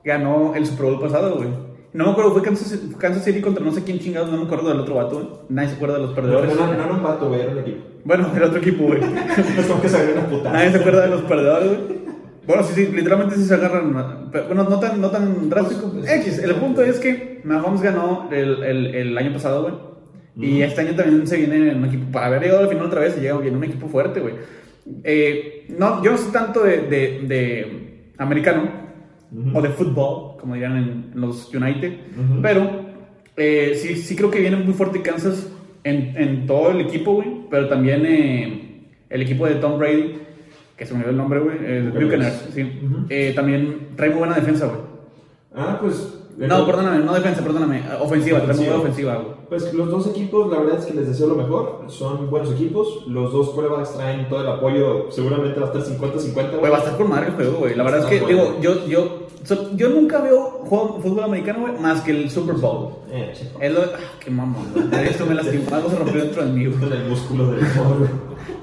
ganó 0.03 0.53
el 0.55 0.65
Super 0.65 0.85
Bowl 0.85 1.01
pasado, 1.01 1.35
güey. 1.35 1.49
No 1.93 2.05
me 2.05 2.11
acuerdo, 2.11 2.31
fue 2.33 2.41
Kansas, 2.41 2.79
Kansas 2.97 3.23
City 3.23 3.41
contra 3.41 3.63
no 3.63 3.71
sé 3.71 3.83
quién 3.83 3.99
chingados, 3.99 4.29
no 4.29 4.37
me 4.37 4.43
acuerdo 4.43 4.69
del 4.69 4.79
otro 4.79 4.95
vato, 4.95 5.15
güey. 5.15 5.27
Nadie 5.49 5.69
se 5.69 5.75
acuerda 5.75 5.95
de 5.95 6.01
los 6.01 6.13
perdedores. 6.13 6.55
no, 6.55 6.73
no, 6.73 6.85
no 6.85 6.93
un 6.93 7.03
vato, 7.03 7.27
güey, 7.27 7.41
era 7.41 7.51
un 7.51 7.59
equipo. 7.59 7.83
Bueno, 8.05 8.31
el 8.35 8.43
otro 8.43 8.59
equipo, 8.59 8.85
güey. 8.85 9.01
No 9.01 9.61
es 9.61 9.65
como 9.67 9.81
que 9.81 9.87
agarren 9.87 10.17
una 10.17 10.27
puta. 10.27 10.51
Nadie 10.51 10.71
se 10.71 10.77
acuerda 10.77 11.01
de 11.01 11.07
los 11.09 11.21
perdedores, 11.23 11.67
güey. 11.67 11.97
Bueno, 12.45 12.63
sí, 12.63 12.73
sí, 12.75 12.91
literalmente 12.93 13.35
sí 13.35 13.43
se 13.43 13.53
agarran. 13.53 14.29
pero, 14.31 14.47
bueno, 14.47 14.63
no 14.63 14.79
tan, 14.79 15.01
no 15.01 15.09
tan 15.09 15.49
drástico. 15.49 15.91
Pues, 15.91 16.09
X, 16.09 16.39
el 16.39 16.55
punto 16.55 16.81
es 16.81 16.99
que 16.99 17.41
Mahomes 17.43 17.81
ganó 17.81 18.29
el, 18.31 18.63
el, 18.63 18.95
el 18.95 19.17
año 19.17 19.33
pasado, 19.33 19.63
güey. 19.63 19.73
Y 20.39 20.61
este 20.61 20.81
año 20.81 20.95
también 20.95 21.25
se 21.27 21.37
viene 21.37 21.71
en 21.71 21.79
un 21.79 21.85
equipo. 21.85 22.11
Para 22.11 22.27
haber 22.27 22.43
llegado 22.43 22.61
al 22.61 22.69
final 22.69 22.85
otra 22.85 23.01
vez, 23.01 23.15
se 23.15 23.21
llega 23.21 23.37
bien 23.39 23.55
un 23.55 23.63
equipo 23.63 23.87
fuerte, 23.87 24.19
güey. 24.19 24.35
Eh, 25.03 25.65
no, 25.77 26.03
yo 26.03 26.11
no 26.11 26.17
sé 26.17 26.31
tanto 26.31 26.63
de, 26.63 26.81
de, 26.81 27.19
de 27.23 28.11
americano 28.17 28.69
o 29.53 29.61
de 29.61 29.69
fútbol, 29.69 30.37
como 30.39 30.53
dirían 30.53 30.77
en, 30.77 31.11
en 31.13 31.21
los 31.21 31.53
United, 31.53 31.93
pero 32.41 32.85
eh, 33.35 33.73
sí, 33.75 33.95
sí 33.95 34.15
creo 34.15 34.31
que 34.31 34.39
viene 34.39 34.55
muy 34.55 34.73
fuerte 34.73 35.01
Kansas 35.01 35.51
en, 35.83 36.15
en 36.17 36.47
todo 36.47 36.71
el 36.71 36.81
equipo, 36.81 37.15
güey. 37.15 37.27
Pero 37.49 37.67
también 37.67 38.05
eh, 38.05 38.83
el 39.09 39.21
equipo 39.21 39.45
de 39.45 39.55
Tom 39.55 39.77
Brady, 39.77 40.15
que 40.77 40.85
se 40.85 40.93
me 40.93 40.99
olvidó 40.99 41.11
el 41.11 41.17
nombre, 41.17 41.39
güey, 41.39 41.57
sí. 42.53 43.33
También 43.35 43.89
trae 43.95 44.09
muy 44.09 44.19
buena 44.19 44.35
defensa, 44.35 44.67
güey. 44.67 44.79
Ah, 45.55 45.77
pues. 45.81 46.16
No, 46.37 46.65
perdóname, 46.67 47.03
no 47.03 47.13
defensa, 47.15 47.41
perdóname. 47.41 47.81
Ofensiva, 47.99 48.37
ofensiva, 48.77 49.15
güey. 49.15 49.27
Pues 49.49 49.73
los 49.73 49.89
dos 49.89 50.05
equipos, 50.07 50.51
la 50.51 50.59
verdad 50.59 50.77
es 50.79 50.85
que 50.85 50.93
les 50.93 51.07
deseo 51.07 51.27
lo 51.27 51.35
mejor. 51.35 51.81
Son 51.87 52.29
buenos 52.29 52.51
equipos. 52.51 53.05
Los 53.07 53.33
dos 53.33 53.49
quarterbacks 53.49 53.93
traen 53.95 54.29
todo 54.29 54.41
el 54.41 54.47
apoyo. 54.47 55.09
Seguramente 55.11 55.59
va 55.59 55.67
a 55.67 55.69
estar 55.79 55.83
50-50. 55.97 56.59
Güey, 56.59 56.71
va 56.71 56.77
a 56.77 56.79
estar 56.81 56.95
con 56.97 57.09
madre 57.09 57.27
el 57.29 57.33
juego, 57.33 57.57
güey. 57.59 57.75
La 57.75 57.83
verdad 57.83 58.01
es 58.01 58.05
que, 58.05 58.25
digo, 58.27 58.55
yo, 58.61 58.85
yo, 58.87 59.19
so- 59.43 59.71
yo 59.75 59.89
nunca 59.89 60.19
veo 60.21 60.41
juego, 60.65 60.99
fútbol 61.01 61.23
americano, 61.23 61.61
güey, 61.61 61.73
más 61.79 62.01
que 62.01 62.11
el 62.11 62.29
Super 62.29 62.55
Bowl. 62.57 62.89
Eh, 63.09 63.31
chico. 63.35 63.57
Es 63.59 63.73
lo, 63.73 63.81
ah, 63.81 63.85
qué 64.19 64.29
mamón, 64.29 64.65
güey. 64.75 65.07
Esto 65.07 65.25
me 65.25 65.33
lastimó, 65.33 65.63
algo 65.73 65.89
se 65.89 65.95
rompió 65.95 66.21
dentro 66.21 66.45
de 66.45 66.51
mí, 66.51 66.65
güey. 66.67 66.91
El 66.93 67.09
músculo 67.09 67.51
del. 67.51 67.61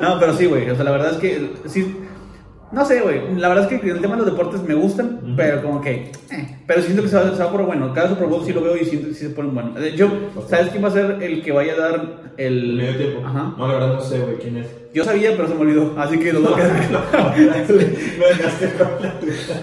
No, 0.01 0.19
pero 0.21 0.33
sí, 0.37 0.47
güey. 0.47 0.71
O 0.71 0.75
sea, 0.77 0.85
la 0.85 0.91
verdad 0.93 1.11
es 1.13 1.17
que 1.19 1.51
sí. 1.67 1.97
No 2.75 2.85
sé, 2.85 3.01
güey. 3.01 3.37
La 3.37 3.49
verdad 3.49 3.73
es 3.73 3.81
que 3.81 3.89
el 3.91 4.01
tema 4.01 4.17
de 4.17 4.23
los 4.23 4.31
deportes 4.33 4.63
me 4.63 4.75
gustan, 4.75 5.35
pero 5.37 5.63
como 5.63 5.81
que. 5.81 6.11
eh, 6.31 6.59
pero 6.67 6.83
siento 6.83 7.03
que 7.03 7.09
se 7.09 7.17
va, 7.17 7.31
se 7.35 7.43
va 7.43 7.53
por 7.53 7.63
bueno. 7.67 7.93
Cada 7.95 8.09
Super 8.09 8.27
Bowl 8.27 8.45
sí 8.45 8.53
lo 8.53 8.63
veo 8.63 8.77
y 8.77 8.85
siento 8.85 9.09
que 9.09 9.15
sí 9.15 9.27
se 9.27 9.31
ponen 9.31 9.55
bueno. 9.55 9.73
Hecho, 9.79 10.11
¿sabes 10.49 10.71
quién 10.71 10.83
va 10.83 10.89
a 10.89 10.93
ser 10.93 11.23
el 11.23 11.43
que 11.43 11.53
vaya 11.53 11.75
a 11.75 11.77
dar 11.77 11.95
el. 11.95 12.35
El 12.37 12.77
medio 12.77 12.97
tiempo. 12.97 13.27
Ajá. 13.27 13.55
No, 13.57 13.69
la 13.69 13.75
verdad 13.75 13.95
no 13.95 14.01
sé, 14.01 14.19
güey, 14.19 14.37
quién 14.39 14.57
es. 14.57 14.67
Yo 14.93 15.05
sabía, 15.05 15.31
pero 15.37 15.47
se 15.49 15.55
me 15.55 15.61
olvidó. 15.61 15.95
Así 15.99 16.19
que 16.19 16.33
lo 16.33 16.41
voy 16.41 16.53
a 16.61 16.65
duda. 17.69 17.95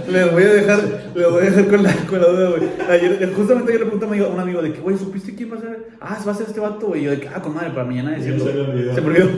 les 0.10 0.32
voy 0.32 0.44
a 0.44 0.54
dejar, 0.54 0.80
les 1.16 1.30
voy 1.30 1.42
a 1.42 1.46
dejar 1.50 1.68
con 1.68 1.84
la, 1.84 1.94
con 2.10 2.22
la 2.22 2.28
duda, 2.28 2.50
güey. 2.50 2.64
Ayer, 2.90 3.34
justamente 3.34 3.72
ayer 3.72 3.82
le 3.82 3.88
pregunté 3.92 4.06
a 4.24 4.28
un 4.28 4.40
amigo, 4.40 4.62
de 4.62 4.74
que, 4.74 4.80
güey, 4.80 4.98
¿supiste 4.98 5.36
quién 5.36 5.52
va 5.52 5.58
a 5.58 5.62
ser? 5.62 5.88
Ah, 6.00 6.18
se 6.20 6.26
va 6.26 6.32
a 6.32 6.36
ser 6.36 6.48
este 6.48 6.60
vato, 6.60 6.88
güey. 6.88 7.04
Yo 7.04 7.12
de 7.12 7.20
que, 7.20 7.28
ah, 7.28 7.42
con 7.42 7.54
madre, 7.54 7.70
para 7.72 7.86
mañana 7.86 8.12
decirlo. 8.12 8.46
se 8.46 8.54
me 8.54 8.62
olvidó. 8.62 8.96
Se 8.96 9.02
me 9.02 9.08
olvidó. 9.08 9.30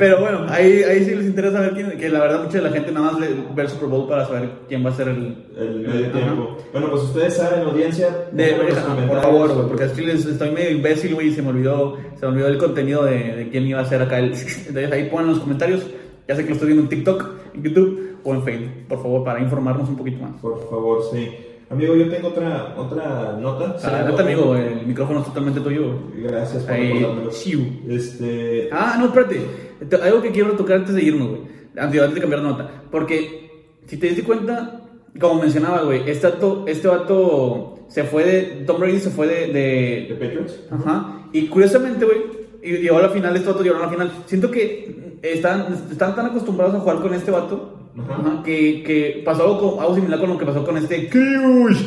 Pero 0.00 0.18
bueno, 0.18 0.46
ahí, 0.48 0.82
ahí 0.82 1.04
sí 1.04 1.14
les 1.14 1.26
interesa 1.26 1.58
saber 1.58 1.74
quién, 1.74 1.98
que 1.98 2.08
la 2.08 2.20
verdad 2.20 2.42
mucha 2.42 2.56
de 2.56 2.64
la 2.64 2.70
gente 2.70 2.90
nada 2.90 3.12
más 3.12 3.20
le, 3.20 3.28
ve 3.54 3.62
el 3.62 3.68
Super 3.68 3.90
Bowl 3.90 4.08
para 4.08 4.24
saber 4.24 4.48
quién 4.66 4.82
va 4.82 4.88
a 4.88 4.94
ser 4.94 5.08
el... 5.08 5.44
El 5.58 5.80
medio 5.80 6.10
tiempo. 6.10 6.56
Bueno, 6.72 6.90
pues 6.90 7.02
ustedes 7.02 7.36
saben, 7.36 7.64
audiencia. 7.64 8.08
De, 8.32 8.54
pongan 8.54 9.08
por 9.08 9.20
favor, 9.20 9.54
güey, 9.54 9.68
porque 9.68 9.84
así 9.84 10.00
les 10.00 10.24
estoy 10.24 10.52
medio 10.52 10.70
imbécil, 10.70 11.14
güey, 11.14 11.28
y 11.28 11.32
se 11.34 11.42
me 11.42 11.50
olvidó, 11.50 11.98
se 12.18 12.24
me 12.24 12.32
olvidó 12.32 12.48
el 12.48 12.56
contenido 12.56 13.04
de, 13.04 13.36
de 13.36 13.48
quién 13.50 13.66
iba 13.66 13.80
a 13.80 13.84
ser 13.84 14.00
acá 14.00 14.18
el... 14.18 14.32
Entonces 14.68 14.90
ahí 14.90 15.10
ponen 15.10 15.32
los 15.32 15.40
comentarios, 15.40 15.84
ya 16.26 16.34
sé 16.34 16.44
que 16.44 16.48
lo 16.48 16.54
estoy 16.54 16.68
viendo 16.68 16.84
en 16.84 16.88
TikTok, 16.88 17.30
en 17.56 17.62
YouTube 17.62 18.16
o 18.24 18.34
en 18.34 18.42
Facebook, 18.42 18.70
por 18.88 19.02
favor, 19.02 19.22
para 19.22 19.40
informarnos 19.40 19.86
un 19.86 19.96
poquito 19.96 20.22
más. 20.22 20.40
Por 20.40 20.66
favor, 20.70 21.02
sí. 21.12 21.28
Amigo, 21.70 21.94
yo 21.94 22.08
tengo 22.10 22.28
otra, 22.28 22.74
otra 22.76 23.36
nota. 23.40 23.76
Adelante, 23.86 24.22
amigo, 24.22 24.56
el 24.56 24.86
micrófono 24.86 25.20
es 25.20 25.26
totalmente 25.26 25.60
tuyo. 25.60 25.98
Gracias 26.16 26.64
por 26.64 26.72
Ahí, 26.72 26.94
recordármelo. 26.94 27.30
chiu. 27.30 27.60
Este. 27.88 28.68
Ah, 28.72 28.96
no, 28.98 29.06
espérate. 29.06 29.40
Te- 29.88 29.96
Algo 30.02 30.20
que 30.20 30.32
quiero 30.32 30.52
tocar 30.52 30.78
antes 30.78 30.94
de 30.96 31.02
irnos, 31.04 31.28
güey. 31.28 31.42
Antes, 31.76 32.00
antes 32.00 32.14
de 32.16 32.20
cambiar 32.20 32.42
de 32.42 32.48
nota. 32.48 32.82
Porque, 32.90 33.50
si 33.86 33.96
te 33.98 34.08
diste 34.08 34.24
cuenta, 34.24 34.80
como 35.20 35.40
mencionaba, 35.40 35.82
güey, 35.82 36.10
este 36.10 36.26
vato, 36.28 36.64
este 36.66 36.88
vato 36.88 37.78
se 37.88 38.02
fue 38.02 38.24
de. 38.24 38.42
Tom 38.66 38.80
Brady 38.80 38.98
se 38.98 39.10
fue 39.10 39.28
de. 39.28 39.46
¿De 39.52 40.06
de 40.08 40.14
Patriots? 40.20 40.60
ajá. 40.72 41.28
Y 41.32 41.46
curiosamente, 41.46 42.04
güey, 42.04 42.18
y 42.64 42.78
llegó 42.78 42.98
a 42.98 43.02
la 43.02 43.10
final, 43.10 43.36
este 43.36 43.48
vato 43.48 43.62
llegó 43.62 43.76
a 43.76 43.82
la 43.82 43.88
final. 43.90 44.10
Siento 44.26 44.50
que 44.50 45.18
están, 45.22 45.66
están 45.88 46.16
tan 46.16 46.26
acostumbrados 46.26 46.74
a 46.74 46.80
jugar 46.80 46.96
con 46.98 47.14
este 47.14 47.30
vato. 47.30 47.76
Ajá. 48.08 48.42
que, 48.44 48.82
que 48.82 49.22
pasó 49.24 49.42
algo, 49.44 49.58
con- 49.76 49.80
algo 49.82 49.94
similar 49.94 50.20
con 50.20 50.30
lo 50.30 50.38
que 50.38 50.46
pasó 50.46 50.64
con 50.64 50.76
este 50.76 51.08
Kriush, 51.08 51.82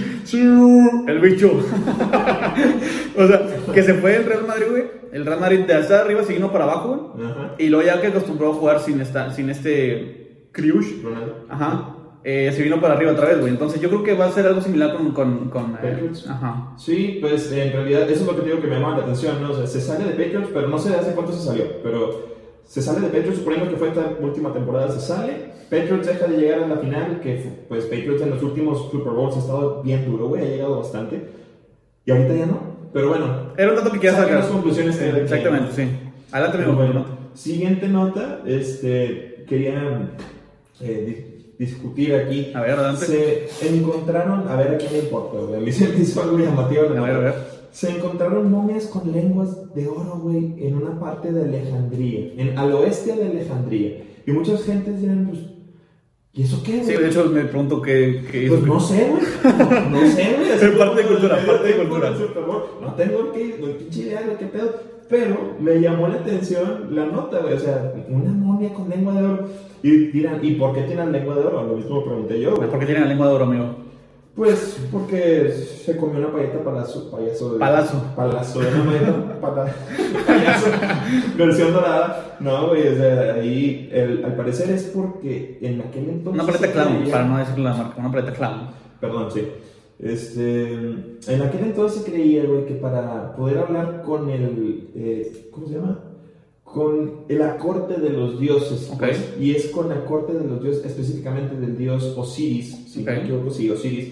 el 1.07 1.19
bicho. 1.19 1.51
o 3.17 3.27
sea, 3.27 3.41
que 3.73 3.83
se 3.83 3.93
fue 3.95 4.11
del 4.13 4.25
Real 4.25 4.45
Madrid, 4.47 4.65
güey. 4.69 4.83
El 5.11 5.25
Real 5.25 5.39
Madrid 5.39 5.59
de 5.61 5.73
hasta 5.75 6.01
arriba 6.01 6.23
se 6.23 6.33
vino 6.33 6.51
para 6.51 6.63
abajo, 6.65 7.13
güey. 7.15 7.27
Ajá. 7.27 7.55
Y 7.57 7.67
luego 7.69 7.85
ya 7.85 8.01
que 8.01 8.07
acostumbró 8.07 8.51
a 8.51 8.55
jugar 8.55 8.79
sin, 8.79 8.99
esta, 9.01 9.31
sin 9.31 9.49
este 9.49 10.47
Kriush, 10.51 11.03
ajá, 11.49 11.95
eh, 12.23 12.51
se 12.55 12.63
vino 12.63 12.79
para 12.79 12.93
arriba 12.95 13.11
otra 13.11 13.27
vez, 13.27 13.39
güey. 13.39 13.51
Entonces 13.51 13.81
yo 13.81 13.89
creo 13.89 14.03
que 14.03 14.13
va 14.13 14.25
a 14.25 14.31
ser 14.31 14.45
algo 14.47 14.61
similar 14.61 14.95
con... 14.95 15.11
con, 15.11 15.49
con 15.49 15.77
eh, 15.83 16.11
ajá. 16.29 16.73
Sí, 16.77 17.17
pues 17.21 17.51
en 17.51 17.73
realidad 17.73 18.03
eso 18.09 18.21
es 18.21 18.27
lo 18.27 18.35
que 18.35 18.41
te 18.41 18.49
digo 18.49 18.61
que 18.61 18.67
me 18.67 18.75
llama 18.75 18.97
la 18.97 19.03
atención, 19.03 19.41
¿no? 19.41 19.51
O 19.51 19.55
sea, 19.55 19.67
se 19.67 19.81
sale 19.81 20.05
de 20.05 20.11
Patriots, 20.11 20.49
pero 20.53 20.67
no 20.67 20.77
sé 20.79 20.89
de 20.89 20.95
hace 20.97 21.13
cuánto 21.13 21.31
se 21.33 21.45
salió, 21.45 21.65
pero 21.83 22.32
se 22.65 22.81
sale 22.81 23.01
de 23.01 23.07
Patriots, 23.07 23.37
suponiendo 23.37 23.69
que 23.69 23.75
fue 23.77 23.89
esta 23.89 24.13
última 24.19 24.51
temporada, 24.53 24.89
se 24.91 24.99
sale, 24.99 25.53
Patriots 25.69 26.07
deja 26.07 26.27
de 26.27 26.37
llegar 26.37 26.63
a 26.63 26.67
la 26.67 26.77
final, 26.77 27.19
que 27.21 27.43
pues 27.67 27.85
Patriots 27.85 28.21
en 28.21 28.29
los 28.31 28.43
últimos 28.43 28.89
Super 28.91 29.13
Bowls 29.13 29.35
ha 29.35 29.39
estado 29.39 29.81
bien 29.83 30.05
duro, 30.09 30.27
güey, 30.27 30.43
ha 30.43 30.47
llegado 30.47 30.77
bastante, 30.77 31.21
y 32.05 32.11
ahorita 32.11 32.33
ya 32.35 32.45
no, 32.45 32.59
pero 32.93 33.09
bueno. 33.09 33.53
Era 33.57 33.69
un 33.71 33.75
dato 33.75 33.91
que 33.91 33.99
quería 33.99 34.15
sacar. 34.17 34.39
las 34.39 34.47
conclusiones 34.47 34.99
Exactamente, 35.01 35.71
sí. 35.73 35.87
Adelante, 36.31 36.57
amigo. 36.57 36.73
bueno, 36.73 37.05
siguiente 37.33 37.87
nota, 37.87 38.41
este, 38.45 39.45
quería 39.47 40.15
eh, 40.81 41.05
di- 41.57 41.63
discutir 41.65 42.15
aquí. 42.15 42.51
A 42.55 42.61
ver, 42.61 42.71
adelante. 42.71 43.47
Se 43.49 43.69
encontraron, 43.75 44.47
a 44.47 44.55
ver 44.55 44.75
a 44.75 44.77
quién 44.77 44.93
le 44.93 44.99
importa, 44.99 45.37
me 45.59 45.69
hizo 45.69 46.21
algo 46.21 46.37
llamativo. 46.39 46.83
la 46.89 46.99
A 47.01 47.03
ver, 47.03 47.15
a 47.15 47.19
ver. 47.19 47.33
Se 47.73 47.89
encontraron 47.89 48.51
momias 48.51 48.85
con 48.85 49.11
lenguas 49.11 49.73
de 49.73 49.87
oro, 49.87 50.19
güey, 50.21 50.53
en 50.59 50.75
una 50.75 50.99
parte 50.99 51.31
de 51.31 51.41
Alejandría, 51.41 52.31
en, 52.37 52.55
al 52.55 52.71
oeste 52.73 53.15
de 53.15 53.25
Alejandría. 53.25 54.03
Y 54.27 54.31
muchas 54.31 54.63
gentes 54.63 55.01
dirán, 55.01 55.25
pues, 55.25 55.39
¿y 56.33 56.43
eso 56.43 56.61
qué, 56.63 56.73
güey? 56.73 56.85
Sí, 56.85 56.93
de 57.01 57.09
hecho 57.09 57.25
me 57.25 57.45
pregunto 57.45 57.81
qué, 57.81 58.23
qué 58.31 58.47
Pues 58.47 58.61
no 58.61 58.79
sé, 58.79 59.09
güey. 59.09 59.23
No 59.89 60.07
sé, 60.07 60.35
güey. 60.37 60.49
Es 60.53 60.77
parte 60.77 61.01
de 61.01 61.07
cultura, 61.07 61.43
parte 61.43 61.67
de 61.67 61.75
cultura. 61.75 62.11
No 62.79 62.93
tengo 62.93 63.31
que, 63.31 63.57
no 63.59 63.75
pinche 63.75 64.01
idea 64.01 64.21
de 64.21 64.35
qué 64.35 64.45
pedo. 64.45 64.93
Pero 65.09 65.55
me 65.59 65.81
llamó 65.81 66.07
la 66.07 66.15
atención 66.15 66.89
la 66.91 67.07
nota, 67.07 67.39
güey. 67.39 67.55
O 67.55 67.59
sea, 67.59 67.91
una 68.07 68.31
momia 68.31 68.71
con 68.71 68.87
lengua 68.87 69.13
de 69.13 69.27
oro. 69.27 69.49
Y 69.81 70.11
dirán, 70.11 70.45
¿y 70.45 70.51
por 70.51 70.75
qué 70.75 70.83
tienen 70.83 71.11
lengua 71.11 71.35
de 71.35 71.41
oro? 71.41 71.63
Lo 71.63 71.75
mismo 71.75 72.05
pregunté 72.05 72.39
yo. 72.39 72.55
güey. 72.55 72.69
¿Por 72.69 72.79
qué 72.79 72.85
tienen 72.85 73.09
lengua 73.09 73.27
de 73.29 73.33
oro, 73.33 73.45
amigo? 73.45 73.82
Pues 74.35 74.77
porque 74.91 75.51
se 75.51 75.95
comió 75.95 76.17
una 76.17 76.31
payeta 76.31 76.63
palazo, 76.63 77.11
payaso 77.11 77.53
de... 77.53 77.59
Palazo. 77.59 78.01
Palazo, 78.15 78.59
una 78.59 78.85
payeta 78.91 79.39
pala- 79.39 79.75
payaso, 80.27 80.67
versión 81.37 81.71
dorada. 81.73 82.37
No, 82.39 82.69
güey, 82.69 82.87
o 82.87 82.95
sea, 82.95 83.35
ahí, 83.35 83.89
el- 83.91 84.25
al 84.25 84.35
parecer 84.35 84.71
es 84.71 84.85
porque 84.85 85.59
en 85.61 85.81
aquel 85.81 86.09
entonces... 86.09 86.33
Una 86.43 86.51
paleta 86.51 86.65
se 86.67 86.71
clown, 86.73 86.97
creía- 86.97 87.11
para 87.11 87.25
no 87.25 87.37
decir 87.37 87.59
la 87.59 87.73
marca, 87.75 87.95
una 87.99 88.11
paleta 88.11 88.33
clown. 88.33 88.59
Perdón, 88.99 89.27
sí. 89.31 89.47
Este, 89.99 90.73
en 90.73 91.41
aquel 91.43 91.61
entonces 91.65 92.01
creía, 92.03 92.43
güey, 92.45 92.65
que 92.65 92.73
para 92.73 93.35
poder 93.35 93.59
hablar 93.59 94.01
con 94.03 94.29
el, 94.31 94.89
eh, 94.95 95.47
¿cómo 95.51 95.67
se 95.67 95.75
llama? 95.75 95.99
Con 96.63 97.25
la 97.29 97.57
corte 97.57 98.01
de 98.01 98.09
los 98.09 98.39
dioses. 98.39 98.89
Ok. 98.91 98.97
pues, 98.99 99.35
y 99.39 99.51
es 99.55 99.67
con 99.67 99.89
la 99.89 100.03
corte 100.05 100.33
de 100.33 100.43
los 100.43 100.61
dioses, 100.63 100.83
específicamente 100.85 101.55
del 101.55 101.77
dios 101.77 102.15
Osiris, 102.17 102.91
si 102.91 103.03
no 103.03 103.11
Ok. 103.11 103.17
me 103.17 103.23
equivoco, 103.23 103.51
sí, 103.51 103.69
Osiris, 103.69 104.11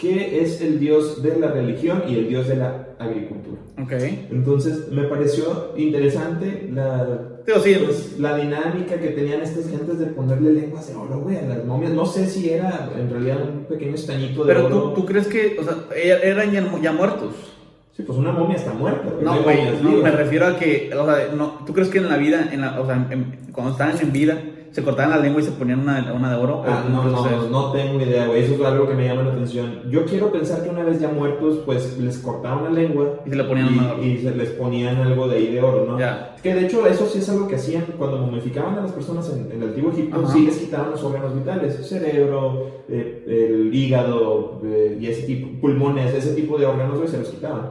que 0.00 0.40
es 0.42 0.60
el 0.60 0.78
dios 0.80 1.22
de 1.22 1.38
la 1.38 1.48
religión 1.48 2.02
y 2.08 2.14
el 2.16 2.28
dios 2.28 2.48
de 2.48 2.56
la 2.56 2.88
agricultura. 2.98 3.60
Ok. 3.82 3.92
Entonces, 4.30 4.88
me 4.90 5.04
pareció 5.04 5.72
interesante 5.76 6.68
la 6.72 7.28
sí, 7.62 7.76
pues, 7.84 8.18
la 8.18 8.36
dinámica 8.36 8.98
que 8.98 9.08
tenían 9.08 9.40
estas 9.42 9.68
gentes 9.68 9.98
de 9.98 10.06
ponerle 10.06 10.52
lenguas 10.52 10.88
de 10.88 10.94
oro, 10.94 11.20
güey, 11.20 11.36
a 11.36 11.42
las 11.42 11.64
momias. 11.64 11.92
No 11.92 12.06
sé 12.06 12.26
si 12.26 12.50
era 12.50 12.90
en 12.98 13.10
realidad 13.10 13.38
un 13.42 13.64
pequeño 13.64 13.94
estañito 13.94 14.44
de 14.44 14.54
pero 14.54 14.66
oro. 14.66 14.82
tú, 14.92 15.00
tú 15.00 15.06
crees 15.06 15.26
que, 15.26 15.56
o 15.58 15.64
sea, 15.64 15.76
eran 15.94 16.50
ya, 16.52 16.80
ya 16.82 16.92
muertos. 16.92 17.34
Sí, 17.96 18.02
pues 18.04 18.18
una 18.18 18.32
momia 18.32 18.56
está 18.56 18.72
muerta. 18.72 19.12
No, 19.22 19.42
güey, 19.42 19.58
no, 19.82 19.90
vivas. 19.90 20.04
me 20.04 20.10
refiero 20.12 20.46
a 20.46 20.56
que, 20.58 20.90
o 20.96 21.04
sea, 21.04 21.28
no, 21.34 21.58
¿tú 21.66 21.72
crees 21.74 21.88
que 21.88 21.98
en 21.98 22.08
la 22.08 22.16
vida, 22.16 22.48
en 22.52 22.60
la, 22.62 22.80
o 22.80 22.86
sea, 22.86 23.06
en- 23.10 23.38
cuando 23.52 23.72
estaban 23.72 23.98
en 24.00 24.12
vida, 24.12 24.38
se 24.70 24.82
cortaban 24.84 25.10
la 25.10 25.18
lengua 25.18 25.40
y 25.40 25.44
se 25.44 25.50
ponían 25.52 25.80
una, 25.80 26.12
una 26.14 26.30
de 26.30 26.42
oro? 26.42 26.62
Ah, 26.66 26.84
¿O 26.86 26.90
no, 26.90 27.04
no, 27.04 27.48
no 27.48 27.72
tengo 27.72 28.00
idea, 28.00 28.26
güey. 28.26 28.44
Eso 28.44 28.54
es 28.54 28.60
algo 28.62 28.88
que 28.88 28.94
me 28.94 29.06
llama 29.06 29.22
la 29.24 29.32
atención. 29.32 29.82
Yo 29.90 30.04
quiero 30.04 30.30
pensar 30.30 30.62
que 30.62 30.68
una 30.70 30.84
vez 30.84 31.00
ya 31.00 31.08
muertos, 31.08 31.58
pues 31.66 31.98
les 31.98 32.18
cortaban 32.18 32.64
la 32.64 32.70
lengua 32.70 33.20
Y 33.26 33.30
se 33.30 33.36
le 33.36 33.44
ponían 33.44 33.68
una 33.74 33.86
de 33.86 33.92
oro. 33.92 34.02
y, 34.04 34.06
y 34.12 34.18
se 34.18 34.34
les 34.34 34.50
ponían 34.50 34.96
algo 34.98 35.26
de 35.28 35.36
ahí 35.36 35.52
de 35.52 35.60
oro, 35.62 35.86
¿no? 35.86 35.98
Ya. 35.98 36.36
Que 36.42 36.54
de 36.54 36.66
hecho 36.66 36.86
eso 36.86 37.06
sí 37.06 37.18
es 37.18 37.28
algo 37.28 37.48
que 37.48 37.56
hacían 37.56 37.84
cuando 37.98 38.18
momificaban 38.18 38.78
a 38.78 38.82
las 38.82 38.92
personas 38.92 39.28
en, 39.34 39.50
en 39.52 39.62
el 39.62 39.68
antiguo 39.70 39.90
Egipto, 39.90 40.20
Ajá. 40.22 40.32
sí 40.32 40.46
les 40.46 40.56
quitaban 40.56 40.90
los 40.92 41.02
órganos 41.02 41.34
vitales, 41.34 41.86
cerebro, 41.88 42.66
eh, 42.88 43.24
el 43.26 43.74
hígado 43.74 44.60
eh, 44.64 44.96
y 45.00 45.06
ese 45.06 45.22
tipo, 45.26 45.60
pulmones, 45.60 46.14
ese 46.14 46.34
tipo 46.34 46.56
de 46.58 46.66
órganos, 46.66 46.96
güey, 46.96 47.08
se 47.08 47.18
los 47.18 47.28
quitaban. 47.28 47.70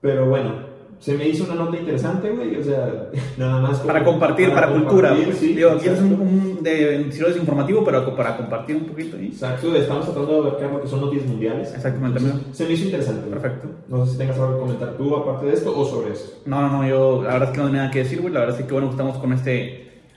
Pero 0.00 0.26
bueno, 0.28 0.69
se 1.00 1.14
me 1.16 1.26
hizo 1.26 1.44
una 1.44 1.54
nota 1.54 1.78
interesante, 1.78 2.30
güey, 2.30 2.56
o 2.56 2.62
sea, 2.62 3.08
nada 3.38 3.60
más. 3.62 3.78
como- 3.78 3.86
Para 3.92 4.04
compartir, 4.04 4.52
para, 4.52 4.68
cultura. 4.68 5.08
compartir, 5.08 5.24
pues. 5.24 5.38
sí, 5.38 5.54
Digo, 5.54 5.70
aquí 5.70 5.88
es 5.88 5.98
un, 5.98 6.12
un 6.12 6.62
de 6.62 7.04
desinformativo, 7.04 7.82
pero 7.82 8.14
para 8.14 8.36
compartir 8.36 8.76
un 8.76 8.84
poquito. 8.84 9.16
¿sí? 9.16 9.28
Exacto, 9.28 9.74
estamos 9.74 10.04
tratando 10.04 10.30
de 10.42 10.48
abarcar 10.48 10.70
lo 10.72 10.82
que 10.82 10.88
son 10.88 11.00
noticias 11.00 11.26
mundiales. 11.28 11.72
Exactamente, 11.74 12.18
Entonces. 12.20 12.56
Se 12.56 12.66
me 12.66 12.72
hizo 12.74 12.84
interesante. 12.84 13.30
Perfecto. 13.30 13.68
No 13.88 14.04
sé 14.04 14.12
si 14.12 14.18
tengas 14.18 14.38
algo 14.38 14.54
que 14.54 14.60
comentar 14.60 14.92
tú 14.98 15.16
aparte 15.16 15.46
de 15.46 15.54
esto 15.54 15.76
o 15.76 15.84
sobre 15.86 16.12
eso. 16.12 16.42
No, 16.44 16.60
no, 16.60 16.68
no, 16.82 16.86
yo 16.88 17.22
la 17.22 17.32
verdad 17.32 17.48
es 17.48 17.50
que 17.52 17.58
no 17.58 17.64
tengo 17.64 17.76
nada 17.78 17.90
que 17.90 17.98
decir, 18.00 18.20
güey. 18.20 18.34
La 18.34 18.40
verdad 18.40 18.60
es 18.60 18.66
que 18.66 18.72
bueno 18.72 18.90
estamos 18.90 19.16
con 19.16 19.32
este 19.32 19.64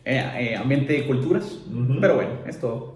eh, 0.06 0.32
eh, 0.38 0.56
ambiente 0.58 0.92
de 0.94 1.08
culturas. 1.08 1.60
Pero 2.02 2.16
bueno, 2.16 2.32
es 2.46 2.60
todo. 2.60 2.93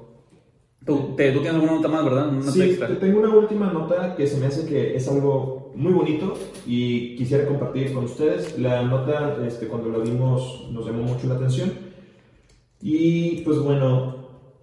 Tú, 0.87 1.13
te- 1.17 1.31
tú 1.33 1.41
tienes 1.41 1.55
alguna 1.55 1.73
nota 1.73 1.87
más, 1.89 2.03
¿verdad? 2.05 2.29
Una 2.29 2.51
Sí, 2.51 2.61
extra. 2.61 2.87
te 2.87 2.95
tengo 2.95 3.19
una 3.19 3.29
última 3.35 3.71
nota 3.71 4.15
que 4.15 4.25
se 4.25 4.37
me 4.39 4.45
hace 4.47 4.65
que 4.67 4.95
es 4.95 5.07
algo 5.09 5.71
muy 5.75 5.91
bonito 5.93 6.33
y 6.65 7.15
quisiera 7.17 7.45
compartir 7.45 7.93
con 7.93 8.05
ustedes. 8.05 8.57
La 8.57 8.81
nota, 8.83 9.37
este, 9.45 9.67
cuando 9.67 9.89
la 9.89 9.99
vimos, 9.99 10.67
nos 10.71 10.85
llamó 10.85 11.03
mucho 11.03 11.27
la 11.27 11.35
atención. 11.35 11.71
Y 12.81 13.41
pues 13.41 13.59
bueno, 13.59 14.15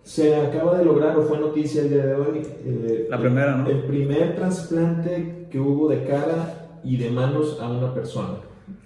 se 0.03 0.35
acaba 0.37 0.79
de 0.79 0.85
lograr, 0.85 1.17
o 1.19 1.23
fue 1.23 1.39
noticia 1.39 1.83
el 1.83 1.91
día 1.91 2.07
de 2.07 2.15
hoy, 2.15 2.43
eh, 2.65 3.07
La 3.11 3.19
primera, 3.21 3.57
¿no? 3.57 3.69
El 3.69 3.83
primer 3.85 4.35
trasplante 4.37 5.49
que 5.51 5.59
hubo 5.61 5.89
de 5.89 6.05
cara 6.05 6.81
y 6.85 6.97
de 6.97 7.11
manos 7.11 7.59
a 7.61 7.71
una 7.71 7.93
persona. 7.95 8.39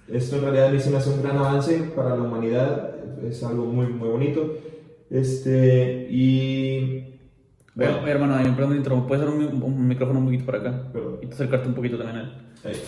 Esto 0.07 0.37
en 0.37 0.41
realidad 0.43 0.67
a 0.67 0.71
mí 0.71 0.79
se 0.79 0.89
me 0.89 0.97
hace 0.97 1.11
un 1.11 1.21
gran 1.21 1.37
avance 1.37 1.91
para 1.95 2.15
la 2.15 2.23
humanidad, 2.23 2.95
es 3.23 3.43
algo 3.43 3.65
muy, 3.65 3.87
muy 3.87 4.09
bonito. 4.09 4.55
Este, 5.09 6.07
y. 6.11 7.05
Bueno, 7.75 8.05
hermano, 8.07 8.35
ahí, 8.35 8.51
perdón, 8.55 8.75
intro, 8.77 9.05
¿puedes 9.07 9.23
hacer 9.23 9.35
un, 9.35 9.63
un 9.63 9.87
micrófono 9.87 10.19
un 10.19 10.25
poquito 10.25 10.45
para 10.45 10.59
acá? 10.59 10.83
Perdón. 10.91 11.17
Y 11.21 11.27
te 11.27 11.33
acercarte 11.33 11.67
un 11.67 11.73
poquito 11.75 11.97
también 11.97 12.17
a 12.17 12.21
él. 12.21 12.31
ahí. 12.65 12.81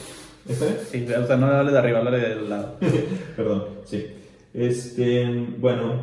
¿Está 0.49 0.65
bien? 0.65 0.77
Sí, 0.89 1.05
o 1.13 1.27
sea, 1.27 1.37
no 1.37 1.45
hable 1.47 1.71
de 1.71 1.77
arriba, 1.77 1.99
hable 1.99 2.17
del 2.19 2.49
lado. 2.49 2.75
Perdón, 3.37 3.63
sí. 3.85 4.07
Este, 4.53 5.47
bueno, 5.59 5.93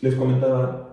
les 0.00 0.14
comentaba 0.14 0.86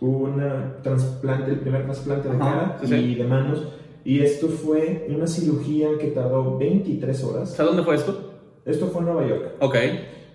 un 0.00 0.42
trasplante, 0.82 1.50
el 1.50 1.60
primer 1.60 1.84
trasplante 1.84 2.28
de 2.28 2.36
Ajá, 2.36 2.44
cara 2.52 2.78
sí, 2.80 2.86
sí. 2.88 2.94
y 2.94 3.14
de 3.16 3.24
manos. 3.24 3.68
Y 4.04 4.20
esto 4.20 4.48
fue 4.48 5.06
una 5.10 5.26
cirugía 5.26 5.88
que 6.00 6.08
tardó 6.08 6.56
23 6.56 7.22
horas. 7.24 7.50
¿Sabes 7.50 7.72
dónde 7.72 7.84
fue 7.84 7.96
esto? 7.96 8.32
Esto 8.64 8.86
fue 8.86 9.00
en 9.02 9.06
Nueva 9.06 9.26
York. 9.28 9.44
Ok. 9.60 9.76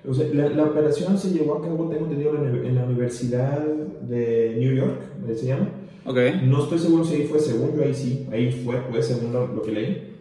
O 0.07 0.13
sea, 0.13 0.27
la, 0.33 0.49
la 0.49 0.63
operación 0.65 1.17
se 1.17 1.31
llevó 1.31 1.55
a 1.55 1.61
cabo, 1.61 1.89
tengo 1.89 2.05
entendido, 2.05 2.35
en 2.35 2.43
la, 2.43 2.67
en 2.67 2.75
la 2.75 2.85
Universidad 2.85 3.59
de 4.01 4.55
New 4.59 4.73
York, 4.75 5.01
¿eh, 5.27 5.35
se 5.35 5.47
llama. 5.47 5.69
Ok. 6.05 6.17
No 6.43 6.63
estoy 6.63 6.79
seguro 6.79 7.03
si 7.03 7.15
ahí 7.15 7.23
fue, 7.23 7.39
según 7.39 7.75
yo 7.75 7.83
ahí 7.83 7.93
sí, 7.93 8.27
ahí 8.31 8.51
fue, 8.51 8.77
pues, 8.91 9.07
según 9.07 9.33
lo, 9.33 9.47
lo 9.47 9.61
que 9.61 9.71
leí. 9.71 10.15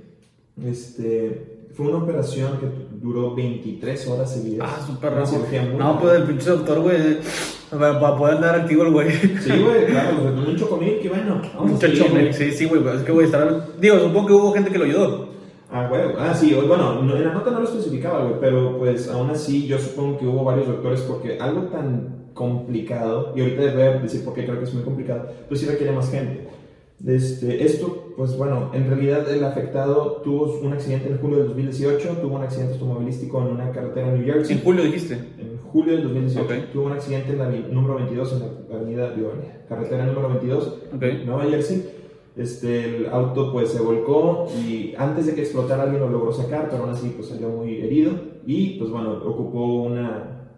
Este, 0.64 1.68
fue 1.75 1.88
una 1.88 1.99
operación 1.99 2.59
que 2.59 2.66
duró 3.03 3.35
23 3.35 4.07
horas 4.09 4.33
seguidas. 4.33 4.70
Ah, 4.70 4.87
súper 4.87 5.12
muy 5.68 5.77
No, 5.77 6.01
pues 6.01 6.14
el 6.14 6.23
pinche 6.23 6.51
doctor, 6.51 6.81
güey. 6.81 7.18
Para, 7.70 8.16
poder 8.16 8.37
andar 8.37 8.61
activo 8.61 8.85
el 8.85 8.92
güey. 8.92 9.11
Sí, 9.11 9.51
güey, 9.51 9.87
claro, 9.87 10.33
un 10.47 10.57
chocomil, 10.57 11.01
que 11.01 11.09
bueno, 11.09 11.42
vamos 11.55 11.70
a 11.70 11.75
Muchacho, 11.75 11.97
seguir, 11.97 12.11
güey. 12.12 12.33
sí, 12.33 12.53
sí, 12.53 12.64
güey. 12.66 12.97
Es 12.97 13.03
que, 13.03 13.12
güey, 13.12 13.27
estar. 13.27 13.66
Digo, 13.81 13.99
supongo 13.99 14.27
que 14.27 14.33
hubo 14.33 14.53
gente 14.53 14.70
que 14.70 14.79
lo 14.79 14.85
ayudó. 14.85 15.34
Ah, 15.76 15.88
güey, 15.88 16.02
ah, 16.18 16.32
sí, 16.34 16.54
bueno, 16.54 17.02
no- 17.02 17.16
en 17.16 17.24
la 17.24 17.34
nota 17.34 17.50
no 17.50 17.58
lo 17.60 17.64
especificaba, 17.66 18.22
güey, 18.24 18.38
pero 18.40 18.78
pues 18.78 19.10
aún 19.10 19.28
así 19.30 19.66
yo 19.66 19.76
supongo 19.78 20.18
que 20.18 20.26
hubo 20.26 20.44
varios 20.44 20.68
doctores 20.68 21.00
porque 21.00 21.37
algo 21.40 21.62
tan 21.62 22.26
complicado, 22.32 23.32
y 23.34 23.40
ahorita 23.40 23.72
voy 23.74 23.82
a 23.82 23.98
decir 23.98 24.24
por 24.24 24.34
qué 24.34 24.44
creo 24.44 24.58
que 24.58 24.64
es 24.64 24.74
muy 24.74 24.84
complicado, 24.84 25.28
pues 25.48 25.60
sí 25.60 25.66
requiere 25.66 25.92
más 25.92 26.10
gente. 26.12 26.46
Este, 27.04 27.64
esto, 27.64 28.12
pues 28.16 28.37
bueno, 28.38 28.70
en 28.72 28.87
realidad 28.88 29.28
el 29.30 29.42
afectado 29.44 30.20
tuvo 30.24 30.58
un 30.60 30.72
accidente 30.72 31.08
en 31.10 31.18
julio 31.18 31.38
del 31.38 31.48
2018, 31.48 32.08
tuvo 32.22 32.37
un 32.37 32.42
accidente 32.44 32.74
automovilístico 32.74 33.40
en 33.42 33.48
una 33.48 33.70
carretera 33.72 34.08
en 34.08 34.14
New 34.20 34.24
Jersey. 34.32 34.56
En 34.56 34.62
julio 34.62 34.84
dijiste. 34.84 35.14
En 35.14 35.58
julio 35.72 35.94
del 35.94 36.04
2018 36.04 36.44
Ok. 36.46 36.52
tuvo 36.72 36.87
un 36.87 36.92
accidente 36.92 37.32
en 37.32 37.38
la 37.38 37.48
número 37.50 37.96
22, 37.96 38.32
en 38.32 38.38
la 38.70 38.76
avenida, 38.76 39.10
digo, 39.10 39.32
carretera 39.68 40.06
número 40.06 40.28
22, 40.28 40.66
Ok. 40.94 41.02
Nueva 41.26 41.44
Jersey. 41.44 41.84
Este, 42.37 42.97
el 42.97 43.07
auto 43.11 43.53
pues 43.53 43.70
se 43.70 43.81
volcó 43.81 44.49
y 44.66 44.92
antes 44.99 45.27
de 45.27 45.35
que 45.35 45.42
explotara 45.42 45.85
alguien 45.85 46.01
lo 46.01 46.09
logró 46.09 46.33
sacar, 46.33 46.68
pero 46.68 46.83
aún 46.83 46.92
así 46.92 47.12
pues 47.14 47.29
salió 47.29 47.49
muy 47.49 47.81
herido 47.81 48.12
y 48.44 48.79
pues 48.79 48.90
bueno, 48.90 49.12
ocupó 49.25 49.83
una, 49.85 50.49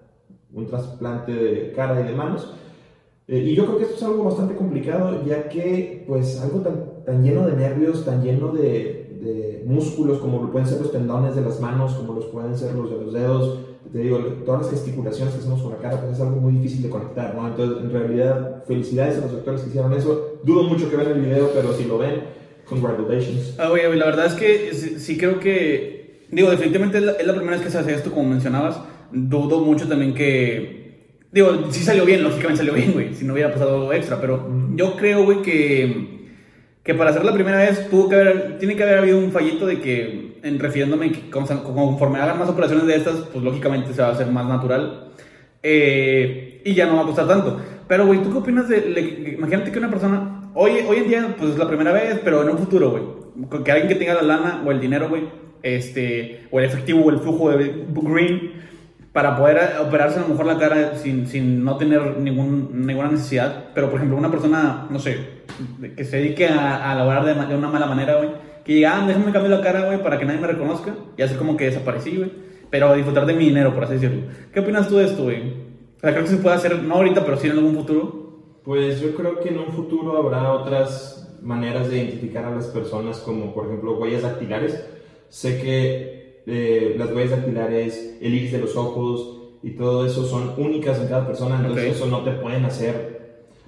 un 0.55 0.67
trasplante 0.67 1.33
de 1.33 1.73
cara 1.73 2.01
y 2.01 2.05
de 2.05 2.15
manos. 2.15 2.55
Eh, 3.29 3.39
y 3.39 3.55
yo 3.55 3.67
creo 3.67 3.79
que 3.79 3.85
esto 3.85 3.97
es 3.97 4.03
algo 4.05 4.25
bastante 4.25 4.55
complicado, 4.55 5.23
ya 5.27 5.49
que 5.49 6.05
pues 6.07 6.41
algo 6.41 6.61
tan, 6.61 7.05
tan 7.05 7.23
lleno 7.23 7.47
de 7.47 7.57
nervios, 7.57 8.05
tan 8.05 8.23
lleno 8.23 8.53
de, 8.53 9.19
de 9.21 9.65
músculos, 9.67 10.19
como 10.19 10.51
pueden 10.51 10.67
ser 10.67 10.81
los 10.81 10.93
tendones 10.93 11.35
de 11.35 11.43
las 11.43 11.61
manos, 11.61 11.95
como 11.95 12.15
los 12.15 12.27
pueden 12.27 12.57
ser 12.57 12.75
los 12.75 12.89
de 12.89 12.97
los 12.97 13.13
dedos, 13.13 13.59
te 13.93 13.99
digo, 13.99 14.19
todas 14.45 14.63
las 14.63 14.71
gesticulaciones 14.71 15.35
que 15.35 15.41
hacemos 15.41 15.63
con 15.63 15.73
la 15.73 15.79
cara, 15.79 16.01
pues 16.01 16.15
es 16.15 16.21
algo 16.21 16.41
muy 16.41 16.53
difícil 16.55 16.83
de 16.83 16.91
conectar, 16.91 17.35
¿no? 17.35 17.47
Entonces, 17.47 17.85
en 17.85 17.91
realidad, 17.91 18.65
felicidades 18.67 19.19
a 19.19 19.21
los 19.23 19.33
doctores 19.33 19.63
que 19.63 19.69
hicieron 19.69 19.93
eso. 19.93 20.41
Dudo 20.45 20.65
mucho 20.65 20.91
que 20.91 20.97
vean 20.97 21.13
el 21.13 21.21
video, 21.21 21.51
pero 21.55 21.73
si 21.73 21.85
lo 21.85 21.99
ven, 21.99 22.23
congratulations. 22.69 23.55
Ah, 23.59 23.69
güey, 23.69 23.87
güey, 23.87 23.99
la 23.99 24.07
verdad 24.07 24.27
es 24.27 24.35
que 24.35 24.75
sí, 24.75 24.99
sí 24.99 25.19
creo 25.19 25.41
que. 25.41 26.27
Digo, 26.31 26.51
definitivamente 26.51 26.99
es 26.99 27.05
la, 27.05 27.13
es 27.13 27.27
la 27.27 27.35
primera 27.35 27.57
vez 27.57 27.65
que 27.65 27.71
se 27.71 27.79
hace 27.79 27.95
esto, 27.95 28.11
como 28.11 28.29
mencionabas. 28.29 28.81
Dudo 29.13 29.61
mucho 29.61 29.89
también 29.89 30.15
que. 30.15 31.21
Digo, 31.33 31.71
sí 31.71 31.83
salió 31.83 32.05
bien, 32.05 32.23
lógicamente 32.23 32.59
salió 32.59 32.73
bien, 32.73 32.93
güey. 32.93 33.15
Si 33.15 33.25
no 33.25 33.35
hubiera 33.35 33.53
pasado 33.53 33.75
algo 33.75 33.93
extra. 33.93 34.21
Pero 34.21 34.49
yo 34.75 34.97
creo, 34.97 35.25
güey, 35.25 35.43
que. 35.43 36.16
Que 36.87 36.95
para 36.95 37.11
hacer 37.11 37.25
la 37.25 37.35
primera 37.35 37.59
vez 37.59 37.91
tuvo 37.91 38.09
que 38.09 38.15
haber, 38.15 38.59
tiene 38.59 38.77
que 38.77 38.85
haber 38.85 38.99
habido 38.99 39.19
un 39.19 39.33
fallito 39.33 39.67
de 39.67 39.81
que, 39.81 40.39
en 40.45 40.59
refiriéndome 40.61 41.11
que 41.11 41.29
conforme 41.29 42.21
hagan 42.21 42.39
más 42.39 42.49
operaciones 42.49 42.87
de 42.87 42.95
estas, 42.95 43.17
pues 43.33 43.45
lógicamente 43.45 43.93
se 43.93 44.03
va 44.03 44.09
a 44.09 44.13
hacer 44.13 44.29
más 44.29 44.47
natural. 44.47 45.09
Eh, 45.65 46.63
y 46.65 46.75
ya 46.75 46.87
no 46.87 46.95
va 46.95 47.03
a 47.03 47.07
costar 47.07 47.27
tanto. 47.27 47.61
Pero, 47.89 48.07
güey, 48.07 48.23
¿tú 48.23 48.31
qué 48.31 48.39
opinas 48.39 48.69
de... 48.69 49.35
imagínate 49.37 49.73
que 49.73 49.79
una 49.81 49.91
persona... 49.91 50.51
Hoy, 50.55 50.75
hoy 50.89 50.99
en 50.99 51.09
día, 51.09 51.35
pues 51.37 51.51
es 51.51 51.59
la 51.59 51.67
primera 51.67 51.93
vez, 51.93 52.21
pero 52.23 52.43
en 52.43 52.51
un 52.51 52.59
futuro, 52.59 52.91
güey. 52.91 53.63
Que 53.65 53.73
alguien 53.73 53.89
que 53.89 53.97
tenga 53.97 54.15
la 54.15 54.23
lana 54.23 54.63
o 54.65 54.71
el 54.71 54.81
dinero, 54.81 55.09
güey, 55.09 55.25
este, 55.65 56.47
o 56.53 56.61
el 56.61 56.67
efectivo 56.67 57.05
o 57.05 57.11
el 57.11 57.19
flujo 57.19 57.51
de 57.51 57.85
green, 57.93 58.53
para 59.13 59.37
poder 59.37 59.73
operarse 59.81 60.19
a 60.19 60.23
lo 60.23 60.29
mejor 60.29 60.47
la 60.47 60.57
cara 60.57 60.97
sin, 60.97 61.27
sin 61.27 61.65
no 61.65 61.77
tener 61.77 62.19
ningún, 62.19 62.87
ninguna 62.87 63.11
necesidad. 63.11 63.71
Pero, 63.75 63.91
por 63.91 63.97
ejemplo, 63.97 64.17
una 64.17 64.31
persona, 64.31 64.87
no 64.89 64.99
sé, 64.99 65.36
que 65.97 66.05
se 66.05 66.19
dedique 66.19 66.47
a, 66.49 66.91
a 66.91 66.95
laborar 66.95 67.25
de, 67.25 67.57
una 67.57 67.69
mala 67.69 67.87
manera, 67.87 68.17
güey. 68.17 68.31
Que 68.65 68.75
diga, 68.75 69.03
ah, 69.03 69.07
déjame 69.07 69.33
cambiar 69.33 69.59
la 69.59 69.61
cara, 69.61 69.87
güey, 69.87 70.03
para 70.03 70.19
que 70.19 70.25
nadie 70.25 70.41
me 70.41 70.47
reconozca. 70.47 70.95
Y 71.17 71.23
hacer 71.23 71.37
como 71.37 71.57
que 71.57 71.67
desaparecí, 71.67 72.17
güey. 72.17 72.33
Pero 72.71 72.95
disfrutar 72.95 73.27
de 73.27 73.35
mi 73.35 73.47
dinero, 73.47 73.75
por 73.75 73.85
así 73.85 73.95
decirlo. 73.95 74.23
¿Qué 74.53 74.61
opinas 74.61 74.89
tú 74.89 74.97
de 74.97 75.05
esto, 75.05 75.25
güey? 75.25 75.41
O 75.97 76.01
sea, 76.01 76.13
creo 76.13 76.25
que 76.25 76.31
se 76.31 76.37
puede 76.37 76.57
hacer, 76.57 76.83
no 76.83 76.95
ahorita, 76.97 77.25
pero 77.25 77.37
sí 77.37 77.47
en 77.47 77.53
algún 77.53 77.75
futuro. 77.77 78.27
Pues 78.65 79.01
yo 79.01 79.15
creo 79.15 79.41
que 79.41 79.51
en 79.51 79.59
un 79.59 79.73
futuro 79.73 80.17
habrá 80.17 80.53
otras 80.53 81.39
maneras 81.43 81.89
de 81.89 81.99
identificar 81.99 82.45
a 82.45 82.51
las 82.51 82.67
personas, 82.67 83.19
como 83.19 83.55
por 83.55 83.67
ejemplo 83.67 83.97
huellas 83.99 84.23
dactilares. 84.23 84.85
Sé 85.29 85.61
que 85.61 86.43
eh, 86.47 86.95
las 86.99 87.13
huellas 87.13 87.31
dactilares, 87.31 88.19
el 88.21 88.35
iris 88.35 88.53
de 88.53 88.59
los 88.59 88.77
ojos 88.77 89.55
y 89.63 89.71
todo 89.71 90.05
eso 90.05 90.25
son 90.25 90.55
únicas 90.59 91.01
en 91.01 91.09
cada 91.09 91.27
persona, 91.27 91.59
entonces 91.61 91.97
eso 91.97 92.07
no 92.07 92.23
te 92.23 92.33
pueden 92.33 92.65
hacer. 92.65 93.16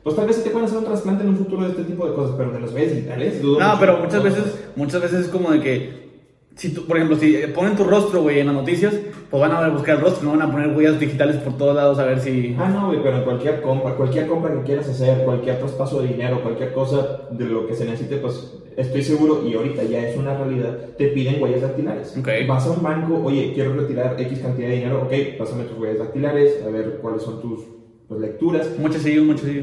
Pues 0.09 0.17
tal 0.17 0.27
vez 0.27 0.37
sí 0.37 0.43
te 0.43 0.49
pueden 0.49 0.65
hacer 0.67 0.79
un 0.79 0.85
trasplante 0.87 1.23
en 1.23 1.29
un 1.29 1.37
futuro 1.37 1.65
de 1.65 1.69
este 1.69 1.85
tipo 1.85 2.09
de 2.09 2.15
cosas, 2.15 2.35
pero 2.39 2.51
de 2.51 2.61
las 2.61 2.73
huellas 2.73 2.95
digitales, 2.95 3.43
No, 3.45 3.51
mucho. 3.53 3.77
pero 3.79 3.99
muchas 3.99 4.23
veces, 4.23 4.59
muchas 4.75 5.03
veces 5.03 5.21
es 5.27 5.29
como 5.29 5.51
de 5.51 5.61
que, 5.61 6.09
si 6.55 6.73
tú, 6.73 6.87
por 6.87 6.97
ejemplo, 6.97 7.19
si 7.19 7.37
ponen 7.55 7.77
tu 7.77 7.85
rostro, 7.85 8.23
güey, 8.23 8.41
en 8.41 8.47
las 8.47 8.55
noticias, 8.55 8.95
pues 9.31 9.39
van 9.39 9.53
a 9.53 9.69
buscar 9.69 9.97
el 9.97 10.01
rostro, 10.01 10.25
no 10.25 10.39
van 10.39 10.49
a 10.49 10.51
poner 10.51 10.75
huellas 10.75 10.99
digitales 10.99 11.37
por 11.37 11.59
todos 11.59 11.77
lados 11.77 11.99
a 11.99 12.07
ver 12.07 12.21
si... 12.21 12.57
Ah, 12.59 12.71
no, 12.71 12.87
güey, 12.87 13.03
pero 13.03 13.19
en 13.19 13.25
cualquier 13.25 13.61
compra, 13.61 13.97
cualquier 13.97 14.27
compra 14.29 14.55
que 14.55 14.63
quieras 14.63 14.89
hacer, 14.89 15.27
cualquier 15.27 15.59
traspaso 15.59 16.01
de 16.01 16.09
dinero, 16.09 16.43
cualquier 16.43 16.73
cosa 16.73 17.29
de 17.31 17.45
lo 17.45 17.67
que 17.67 17.75
se 17.75 17.85
necesite, 17.85 18.17
pues 18.17 18.55
estoy 18.79 19.03
seguro, 19.03 19.47
y 19.47 19.53
ahorita 19.53 19.83
ya 19.83 20.09
es 20.09 20.17
una 20.17 20.39
realidad, 20.39 20.75
te 20.97 21.09
piden 21.09 21.43
huellas 21.43 21.61
dactilares. 21.61 22.17
Ok. 22.19 22.29
Vas 22.49 22.67
a 22.67 22.71
un 22.71 22.83
banco, 22.83 23.21
oye, 23.23 23.53
quiero 23.53 23.75
retirar 23.75 24.19
X 24.19 24.39
cantidad 24.39 24.69
de 24.69 24.75
dinero, 24.77 25.03
ok, 25.03 25.13
pásame 25.39 25.65
tus 25.65 25.79
huellas 25.79 25.99
dactilares, 25.99 26.63
a 26.67 26.71
ver 26.71 26.97
cuáles 27.03 27.21
son 27.21 27.43
tus 27.43 27.61
pues, 28.09 28.21
lecturas. 28.21 28.69
Muchos 28.79 29.03
sí, 29.03 29.19
muchos 29.21 29.43
sí. 29.43 29.63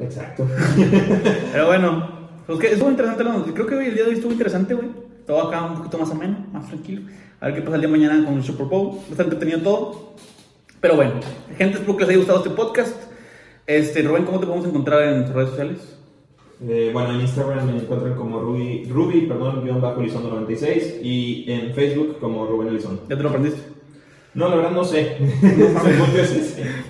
Exacto. 0.00 0.46
Pero 1.52 1.66
bueno, 1.66 2.08
pues 2.46 2.58
que 2.58 2.72
estuvo 2.72 2.90
interesante 2.90 3.24
la 3.24 3.32
noticia. 3.32 3.54
Creo 3.54 3.66
que 3.66 3.74
hoy 3.74 3.86
el 3.86 3.94
día 3.94 4.04
de 4.04 4.10
hoy 4.10 4.14
estuvo 4.16 4.32
interesante, 4.32 4.74
güey. 4.74 4.88
Todo 5.26 5.48
acá 5.48 5.64
un 5.64 5.76
poquito 5.76 5.98
más 5.98 6.10
ameno, 6.10 6.46
más 6.52 6.68
tranquilo. 6.68 7.02
A 7.40 7.46
ver 7.46 7.54
qué 7.56 7.62
pasa 7.62 7.76
el 7.76 7.82
día 7.82 7.90
de 7.90 7.96
mañana 7.96 8.24
con 8.24 8.34
el 8.34 8.44
Super 8.44 8.66
Bowl. 8.66 8.98
Está 9.10 9.24
entretenido 9.24 9.60
todo. 9.60 10.14
Pero 10.80 10.96
bueno, 10.96 11.14
gente, 11.58 11.78
espero 11.78 11.96
que 11.96 12.04
les 12.04 12.08
haya 12.10 12.18
gustado 12.18 12.38
este 12.38 12.50
podcast. 12.50 12.96
Este, 13.66 14.02
Rubén, 14.02 14.24
¿cómo 14.24 14.40
te 14.40 14.46
podemos 14.46 14.66
encontrar 14.66 15.02
en 15.02 15.26
tus 15.26 15.34
redes 15.34 15.50
sociales? 15.50 15.96
Eh, 16.66 16.90
bueno, 16.92 17.12
en 17.14 17.20
Instagram 17.20 17.66
me 17.66 17.78
encuentran 17.78 18.14
como 18.14 18.40
Ruby, 18.40 18.84
Ruby 18.90 19.22
perdón, 19.22 19.62
guion 19.64 19.80
bajo 19.80 20.00
Elizondo 20.00 20.28
96 20.30 21.00
y 21.02 21.50
en 21.50 21.74
Facebook 21.74 22.18
como 22.18 22.46
Rubén 22.46 22.68
Elizondo. 22.68 23.02
¿Ya 23.08 23.16
te 23.16 23.22
lo 23.22 23.28
aprendiste? 23.30 23.60
No, 24.34 24.48
la 24.48 24.56
verdad 24.56 24.70
no 24.70 24.84
sé. 24.84 25.16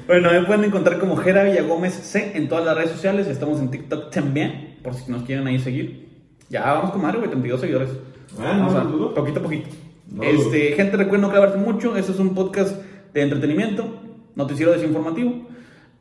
Bueno, 0.06 0.30
me 0.30 0.42
pueden 0.42 0.64
encontrar 0.64 0.98
como 0.98 1.16
Jera 1.16 1.44
Villagómez 1.44 1.94
C 1.94 2.32
en 2.34 2.48
todas 2.48 2.64
las 2.64 2.76
redes 2.76 2.90
sociales. 2.90 3.26
Estamos 3.28 3.58
en 3.60 3.70
TikTok 3.70 4.10
también, 4.10 4.76
por 4.82 4.94
si 4.94 5.10
nos 5.10 5.22
quieren 5.22 5.46
ahí 5.46 5.58
seguir. 5.58 6.08
Ya 6.48 6.62
vamos 6.72 6.90
con 6.90 7.00
madre, 7.02 7.18
güey, 7.18 7.30
32 7.30 7.60
seguidores. 7.60 7.90
Ah, 8.38 8.54
no, 8.58 8.78
a- 8.78 8.84
no 8.84 9.14
poquito 9.14 9.40
a 9.40 9.42
poquito. 9.42 9.68
No 10.10 10.22
este, 10.22 10.72
gente, 10.72 10.96
recuerden 10.96 11.22
no 11.22 11.30
clavarse 11.30 11.56
mucho. 11.58 11.96
Este 11.96 12.12
es 12.12 12.18
un 12.18 12.34
podcast 12.34 12.76
de 13.14 13.22
entretenimiento, 13.22 14.00
noticiero 14.34 14.72
desinformativo 14.72 15.46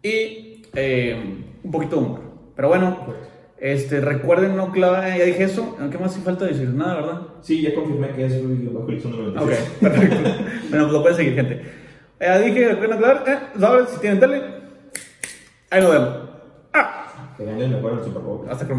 y 0.04 0.64
eh, 0.74 1.44
un 1.64 1.72
poquito 1.72 1.96
de 1.98 2.02
humor. 2.06 2.22
Pero 2.56 2.68
bueno, 2.70 2.98
este, 3.62 4.00
recuerden 4.02 4.56
no 4.56 4.72
clavar, 4.72 5.18
ya 5.18 5.26
dije 5.26 5.44
eso. 5.44 5.78
¿Qué 5.92 5.98
más 5.98 6.12
hace 6.12 6.22
falta 6.22 6.46
decir? 6.46 6.70
Nada, 6.70 6.96
¿verdad? 6.96 7.22
Sí, 7.42 7.62
ya 7.62 7.76
confirmé 7.76 8.10
que 8.12 8.26
es 8.26 8.42
Ruby 8.42 8.68
bajo 8.68 8.88
Elizondo 8.90 9.18
96. 9.18 9.70
Ok, 9.72 9.80
perfecto. 9.82 10.16
bueno, 10.70 10.86
pues 10.86 10.92
lo 10.94 11.02
pueden 11.02 11.18
seguir, 11.18 11.36
gente. 11.36 11.62
Ya 12.20 12.40
dije, 12.40 12.70
recuerden 12.70 13.00
eh, 13.28 13.40
¿sabes? 13.60 13.90
Si 13.90 14.00
tienen 14.00 14.20
tele, 14.20 14.42
ahí 15.70 15.82
nos 15.82 15.92
vemos. 15.92 16.10
Ah, 16.74 17.34
Que 17.38 17.46
ganen 17.46 17.74
el 17.74 17.86
el 17.86 18.04
Super 18.04 18.22
Bowl. 18.22 18.48
hasta 18.50 18.68
que. 18.68 18.74